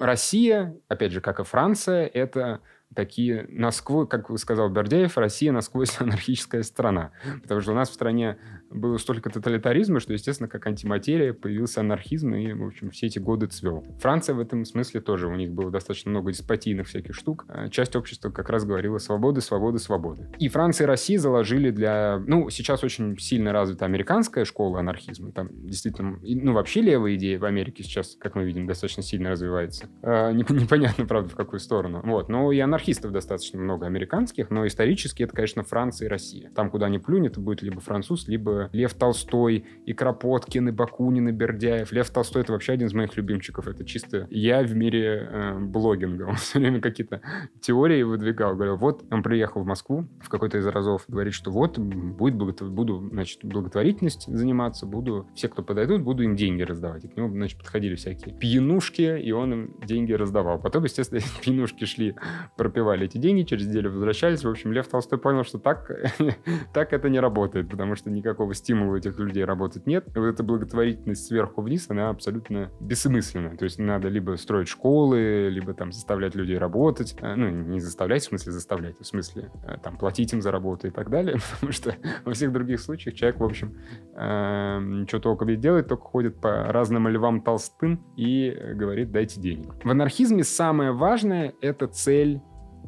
Россия, 0.00 0.76
опять 0.88 1.12
же, 1.12 1.20
как 1.20 1.40
и 1.40 1.44
Франция, 1.44 2.06
это 2.06 2.60
такие 2.94 3.46
насквозь, 3.48 4.08
как 4.08 4.26
сказал 4.38 4.68
Бердяев, 4.70 5.16
Россия 5.18 5.52
насквозь 5.52 5.96
анархическая 6.00 6.62
страна. 6.62 7.12
Потому 7.42 7.60
что 7.60 7.72
у 7.72 7.74
нас 7.74 7.90
в 7.90 7.94
стране 7.94 8.38
было 8.70 8.96
столько 8.98 9.30
тоталитаризма, 9.30 10.00
что, 10.00 10.12
естественно, 10.12 10.48
как 10.48 10.66
антиматерия 10.66 11.32
появился 11.32 11.80
анархизм, 11.80 12.34
и, 12.34 12.52
в 12.52 12.66
общем, 12.66 12.90
все 12.90 13.06
эти 13.06 13.18
годы 13.18 13.46
цвел. 13.46 13.84
Франция 13.98 14.34
в 14.34 14.40
этом 14.40 14.64
смысле 14.64 15.00
тоже, 15.00 15.26
у 15.26 15.34
них 15.34 15.52
было 15.52 15.70
достаточно 15.70 16.10
много 16.10 16.32
деспотийных 16.32 16.86
всяких 16.86 17.14
штук. 17.14 17.44
А 17.48 17.68
часть 17.68 17.96
общества 17.96 18.30
как 18.30 18.48
раз 18.48 18.64
говорила 18.64 18.98
свободы, 18.98 19.40
свободы, 19.40 19.78
свободы. 19.78 20.28
И 20.38 20.48
Франция 20.48 20.84
и 20.84 20.88
Россия 20.88 21.18
заложили 21.18 21.70
для... 21.70 22.22
Ну, 22.26 22.48
сейчас 22.50 22.84
очень 22.84 23.18
сильно 23.18 23.52
развита 23.52 23.84
американская 23.84 24.44
школа 24.44 24.80
анархизма. 24.80 25.32
Там 25.32 25.48
действительно, 25.66 26.18
ну, 26.22 26.52
вообще 26.52 26.80
левая 26.80 27.16
идея 27.16 27.38
в 27.38 27.44
Америке 27.44 27.82
сейчас, 27.82 28.16
как 28.20 28.36
мы 28.36 28.44
видим, 28.44 28.66
достаточно 28.66 29.02
сильно 29.02 29.30
развивается. 29.30 29.88
А, 30.02 30.30
непонятно, 30.32 31.06
правда, 31.06 31.30
в 31.30 31.36
какую 31.36 31.60
сторону. 31.60 32.02
Вот. 32.04 32.28
Но 32.28 32.52
и 32.52 32.58
анархистов 32.60 33.10
достаточно 33.10 33.58
много 33.58 33.86
американских, 33.86 34.50
но 34.50 34.66
исторически 34.66 35.24
это, 35.24 35.34
конечно, 35.34 35.64
Франция 35.64 36.06
и 36.06 36.08
Россия. 36.08 36.50
Там, 36.54 36.70
куда 36.70 36.86
они 36.86 36.98
плюнут, 36.98 37.32
это 37.32 37.40
будет 37.40 37.62
либо 37.62 37.80
француз, 37.80 38.28
либо 38.28 38.59
Лев 38.72 38.94
Толстой, 38.94 39.64
и 39.86 39.92
Кропоткин, 39.92 40.68
и 40.68 40.72
Бакунин, 40.72 41.28
и 41.28 41.32
Бердяев. 41.32 41.92
Лев 41.92 42.10
Толстой— 42.10 42.42
это 42.42 42.52
вообще 42.52 42.72
один 42.72 42.88
из 42.88 42.94
моих 42.94 43.16
любимчиков. 43.16 43.66
Это 43.68 43.84
чисто 43.84 44.26
я 44.30 44.62
в 44.62 44.74
мире 44.74 45.28
э, 45.30 45.58
блогинга. 45.58 46.24
Он 46.28 46.34
все 46.36 46.58
время 46.58 46.80
какие-то 46.80 47.20
теории 47.60 48.02
выдвигал. 48.02 48.54
Говорил, 48.54 48.76
вот 48.76 49.04
он 49.10 49.22
приехал 49.22 49.62
в 49.62 49.66
Москву 49.66 50.06
в 50.20 50.28
какой-то 50.28 50.58
из 50.58 50.66
разов, 50.66 51.04
говорит, 51.08 51.34
что 51.34 51.50
вот 51.50 51.78
будет 51.78 52.34
благотв... 52.34 52.62
буду, 52.62 53.08
значит, 53.10 53.44
благотворительность 53.44 54.26
заниматься, 54.26 54.86
буду, 54.86 55.28
все, 55.34 55.48
кто 55.48 55.62
подойдут, 55.62 56.02
буду 56.02 56.22
им 56.22 56.36
деньги 56.36 56.62
раздавать. 56.62 57.04
И 57.04 57.08
к 57.08 57.16
нему, 57.16 57.30
значит, 57.30 57.58
подходили 57.58 57.94
всякие 57.94 58.34
пьянушки, 58.34 59.20
и 59.20 59.32
он 59.32 59.52
им 59.52 59.76
деньги 59.84 60.12
раздавал. 60.12 60.58
Потом, 60.58 60.84
естественно, 60.84 61.20
пьянушки 61.42 61.84
шли, 61.84 62.14
пропивали 62.56 63.06
эти 63.06 63.18
деньги, 63.18 63.42
через 63.42 63.66
неделю 63.66 63.90
возвращались. 63.90 64.44
В 64.44 64.48
общем, 64.48 64.72
Лев 64.72 64.88
Толстой 64.88 65.18
понял, 65.18 65.44
что 65.44 65.58
так, 65.58 65.90
так 66.74 66.92
это 66.92 67.08
не 67.08 67.20
работает, 67.20 67.68
потому 67.68 67.96
что 67.96 68.10
никакого 68.10 68.49
никакого 68.50 68.54
стимула 68.54 68.96
этих 68.96 69.18
людей 69.18 69.44
работать 69.44 69.86
нет. 69.86 70.06
И 70.14 70.18
вот 70.18 70.26
эта 70.26 70.42
благотворительность 70.42 71.26
сверху 71.26 71.62
вниз, 71.62 71.86
она 71.88 72.10
абсолютно 72.10 72.70
бессмысленна. 72.80 73.56
То 73.56 73.64
есть 73.64 73.78
надо 73.78 74.08
либо 74.08 74.36
строить 74.36 74.68
школы, 74.68 75.48
либо 75.50 75.74
там 75.74 75.92
заставлять 75.92 76.34
людей 76.34 76.58
работать. 76.58 77.16
Э, 77.20 77.34
ну, 77.34 77.48
не 77.48 77.80
заставлять, 77.80 78.22
в 78.22 78.26
смысле 78.26 78.52
заставлять, 78.52 78.98
в 78.98 79.04
смысле 79.04 79.50
э, 79.66 79.76
там 79.82 79.96
платить 79.96 80.32
им 80.32 80.42
за 80.42 80.50
работу 80.50 80.88
и 80.88 80.90
так 80.90 81.10
далее. 81.10 81.38
Потому 81.54 81.72
что 81.72 81.94
во 82.24 82.32
всех 82.32 82.52
других 82.52 82.80
случаях 82.80 83.14
человек, 83.14 83.40
в 83.40 83.44
общем, 83.44 83.76
э, 84.14 84.80
ничего 84.80 85.20
толком 85.20 85.48
не 85.48 85.56
делает, 85.56 85.88
только 85.88 86.02
ходит 86.02 86.40
по 86.40 86.72
разным 86.72 87.08
львам 87.08 87.42
толстым 87.42 88.04
и 88.16 88.50
говорит, 88.74 89.10
дайте 89.10 89.40
денег. 89.40 89.84
В 89.84 89.90
анархизме 89.90 90.44
самое 90.44 90.92
важное— 90.92 91.54
это 91.60 91.86
цель 91.86 92.40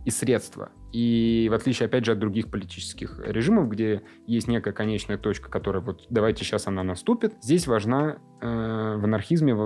и 0.04 0.10
средства. 0.10 0.70
И 0.92 1.48
в 1.50 1.54
отличие, 1.54 1.86
опять 1.86 2.04
же, 2.04 2.12
от 2.12 2.18
других 2.18 2.50
политических 2.50 3.18
режимов, 3.24 3.68
где 3.68 4.02
есть 4.26 4.48
некая 4.48 4.72
конечная 4.72 5.18
точка, 5.18 5.50
которая 5.50 5.82
вот 5.82 6.06
давайте 6.10 6.44
сейчас 6.44 6.66
она 6.66 6.82
наступит, 6.82 7.34
здесь 7.42 7.66
важна 7.66 8.18
э, 8.40 8.46
в 8.46 9.04
анархизме 9.04 9.56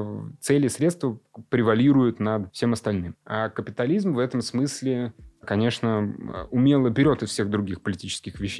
цели 0.40 0.66
и 0.66 0.68
средства 0.68 1.18
превалируют 1.50 2.20
над 2.20 2.52
всем 2.54 2.72
остальным. 2.72 3.16
А 3.24 3.48
капитализм 3.48 4.14
в 4.14 4.18
этом 4.18 4.40
смысле 4.40 5.12
конечно, 5.46 6.14
умело 6.50 6.90
берет 6.90 7.22
из 7.22 7.30
всех 7.30 7.48
других 7.48 7.80
политических 7.80 8.38
вещ... 8.40 8.56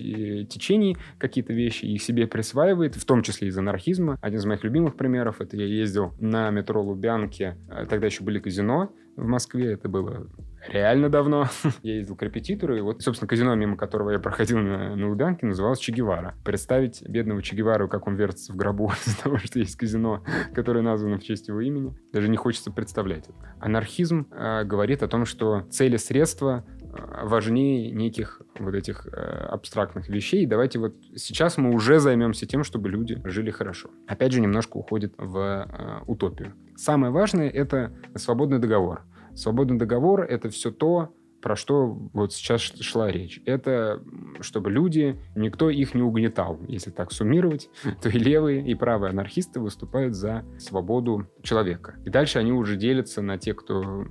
течений 0.48 0.96
какие-то 1.18 1.52
вещи 1.52 1.85
и 1.85 1.98
себе 1.98 2.26
присваивает, 2.26 2.94
в 2.94 3.05
том 3.05 3.22
числе 3.22 3.48
из 3.48 3.59
анархизма. 3.59 4.18
Один 4.22 4.38
из 4.38 4.46
моих 4.46 4.64
любимых 4.64 4.96
примеров— 4.96 5.40
это 5.40 5.57
я 5.57 5.66
ездил 5.66 6.14
на 6.18 6.48
метро 6.50 6.81
Лубянки, 6.83 7.57
э, 7.68 7.87
тогда 7.87 8.07
еще 8.07 8.24
были 8.24 8.38
казино 8.38 8.92
в 9.16 9.26
Москве, 9.26 9.72
это 9.72 9.88
было 9.88 10.29
реально 10.68 11.09
давно. 11.09 11.48
я 11.83 11.96
ездил 11.96 12.16
к 12.16 12.22
репетитору, 12.22 12.76
и 12.76 12.81
вот, 12.81 13.02
собственно, 13.02 13.29
казино, 13.29 13.55
мимо 13.55 13.76
которого 13.76 14.11
я 14.11 14.18
проходил 14.18 14.59
на, 14.59 14.96
на 14.96 15.09
Лубянке, 15.09 15.46
называлось 15.46 15.79
Че 15.79 15.92
Гевара. 15.92 16.35
Представить 16.44 17.02
бедного 17.09 17.42
Че 17.42 17.57
Гевару, 17.57 17.88
как 17.88 18.07
он 18.07 18.16
вертится 18.16 18.52
в 18.52 18.57
гробу 18.57 18.92
из-за 19.07 19.22
того, 19.22 19.38
что 19.38 19.59
есть 19.59 19.76
казино, 19.76 20.22
которое 20.55 20.83
названо 20.83 21.18
в 21.18 21.22
честь 21.22 21.48
его 21.48 21.61
имени, 21.61 21.96
даже 22.12 22.29
не 22.29 22.37
хочется 22.37 22.70
представлять. 22.70 23.26
Анархизм 23.61 24.26
э, 24.31 24.64
говорит 24.64 25.02
о 25.02 25.09
том, 25.09 25.24
что 25.24 25.62
цели 25.70 25.96
средства 25.96 26.64
э, 26.81 27.26
важнее 27.26 27.90
неких 27.90 28.42
вот 28.59 28.74
этих 28.74 29.07
э, 29.07 29.11
абстрактных 29.11 30.09
вещей. 30.09 30.46
Давайте 30.46 30.79
вот 30.79 30.94
сейчас 31.14 31.57
мы 31.59 31.72
уже 31.72 31.98
займемся 31.98 32.46
тем, 32.46 32.64
чтобы 32.64 32.88
люди 32.88 33.20
жили 33.24 33.50
хорошо. 33.50 33.90
Опять 34.07 34.33
же, 34.33 34.40
немножко 34.40 34.76
уходит 34.76 35.14
в 35.18 35.38
э, 35.38 36.05
утопию. 36.07 36.55
Самое 36.76 37.12
важное— 37.12 37.48
это 37.50 37.92
свободный 38.16 38.59
договор. 38.59 39.02
Свободный 39.37 39.79
договор— 39.79 40.22
это 40.29 40.49
все 40.49 40.70
то, 40.70 41.12
про 41.46 41.55
что 41.55 41.96
вот 42.12 42.33
сейчас 42.33 42.61
шла 42.61 43.09
речь. 43.11 43.40
Это 43.44 44.03
чтобы 44.40 44.70
люди, 44.70 45.16
никто 45.37 45.70
их 45.70 45.94
не 45.94 46.03
угнетал. 46.03 46.59
Если 46.66 46.90
так 46.90 47.12
суммировать, 47.12 47.70
то 48.03 48.09
и 48.09 48.18
левые, 48.18 48.66
и 48.66 48.75
правые 48.75 49.11
анархисты 49.11 49.61
выступают 49.61 50.14
за 50.14 50.44
свободу 50.59 51.29
человека. 51.42 51.94
И 52.05 52.11
дальше 52.11 52.38
они 52.38 52.53
уже 52.53 52.77
делятся 52.77 53.22
на 53.22 53.38
те, 53.38 53.55
кто 53.55 54.07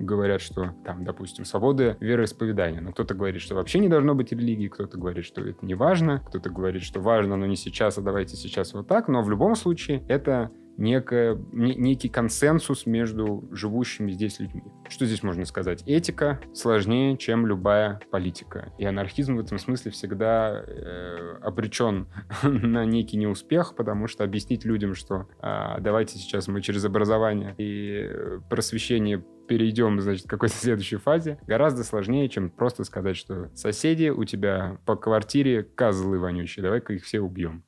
говорят, 0.00 0.40
что 0.40 0.74
там, 0.84 1.04
допустим, 1.04 1.44
свобода 1.44 1.96
вероисповедания. 2.00 2.80
Но 2.80 2.92
кто-то 2.92 3.14
говорит, 3.14 3.42
что 3.42 3.54
вообще 3.54 3.78
не 3.78 3.88
должно 3.88 4.14
быть 4.14 4.32
религии, 4.32 4.68
кто-то 4.68 4.96
говорит, 4.96 5.24
что 5.24 5.40
это 5.42 5.64
не 5.64 5.74
важно, 5.74 6.22
кто-то 6.28 6.50
говорит, 6.50 6.82
что 6.82 7.00
важно, 7.00 7.36
но 7.36 7.46
не 7.46 7.56
сейчас, 7.56 7.98
а 7.98 8.02
давайте 8.02 8.36
сейчас 8.36 8.72
вот 8.74 8.86
так. 8.86 9.08
Но 9.08 9.22
в 9.22 9.30
любом 9.30 9.56
случае 9.56 10.04
это 10.08 10.50
некое, 10.80 11.38
не, 11.52 11.74
некий 11.74 12.08
консенсус 12.08 12.86
между 12.86 13.48
живущими 13.52 14.10
здесь 14.10 14.40
людьми. 14.40 14.64
Что 14.88 15.06
здесь 15.06 15.22
можно 15.22 15.44
сказать? 15.44 15.82
Этика 15.86 16.40
сложнее, 16.52 17.16
чем 17.16 17.46
любая 17.46 18.00
политика. 18.10 18.72
И 18.78 18.84
анархизм 18.84 19.36
в 19.36 19.40
этом 19.40 19.58
смысле 19.58 19.92
всегда 19.92 20.64
э, 20.66 21.38
обречен 21.42 22.08
на 22.42 22.84
некий 22.84 23.16
неуспех, 23.16 23.74
потому 23.76 24.08
что 24.08 24.24
объяснить 24.24 24.64
людям, 24.64 24.94
что 24.94 25.28
э, 25.40 25.80
давайте 25.80 26.18
сейчас 26.18 26.48
мы 26.48 26.62
через 26.62 26.84
образование 26.84 27.54
и 27.58 28.10
просвещение 28.48 29.22
перейдем, 29.50 30.00
значит, 30.00 30.26
к 30.26 30.30
какой-то 30.30 30.54
следующей 30.60 30.96
фазе, 30.96 31.38
гораздо 31.46 31.82
сложнее, 31.82 32.28
чем 32.28 32.50
просто 32.50 32.84
сказать, 32.84 33.16
что 33.16 33.50
соседи 33.54 34.08
у 34.08 34.24
тебя 34.24 34.78
по 34.86 34.94
квартире 34.94 35.64
козлы 35.64 36.20
вонючие, 36.20 36.62
давай-ка 36.62 36.92
их 36.92 37.04
все 37.04 37.20
убьем. 37.20 37.64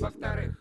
Во-вторых... 0.00 0.56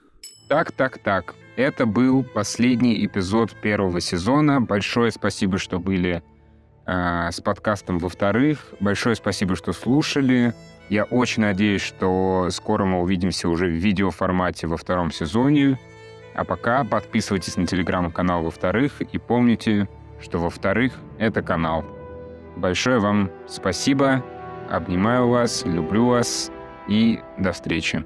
Так, 0.47 0.71
так, 0.71 0.97
так. 0.97 1.35
Это 1.55 1.85
был 1.85 2.23
последний 2.23 3.05
эпизод 3.05 3.53
первого 3.61 4.01
сезона. 4.01 4.61
Большое 4.61 5.11
спасибо, 5.11 5.57
что 5.57 5.79
были 5.79 6.23
э, 6.85 7.29
с 7.31 7.39
подкастом 7.41 7.99
во-вторых. 7.99 8.73
Большое 8.79 9.15
спасибо, 9.15 9.55
что 9.55 9.73
слушали. 9.73 10.53
Я 10.89 11.03
очень 11.03 11.43
надеюсь, 11.43 11.81
что 11.81 12.47
скоро 12.49 12.85
мы 12.85 13.01
увидимся 13.01 13.47
уже 13.47 13.67
в 13.67 13.73
видеоформате 13.73 14.65
во 14.67 14.77
втором 14.77 15.11
сезоне. 15.11 15.79
А 16.33 16.45
пока 16.45 16.83
подписывайтесь 16.83 17.57
на 17.57 17.67
телеграм-канал 17.67 18.43
во-вторых 18.43 19.01
и 19.01 19.17
помните, 19.17 19.87
что 20.19 20.39
во-вторых 20.39 20.93
это 21.17 21.41
канал. 21.41 21.85
Большое 22.55 22.99
вам 22.99 23.29
спасибо. 23.47 24.23
Обнимаю 24.69 25.27
вас, 25.27 25.63
люблю 25.65 26.07
вас 26.07 26.51
и 26.87 27.19
до 27.37 27.51
встречи. 27.51 28.03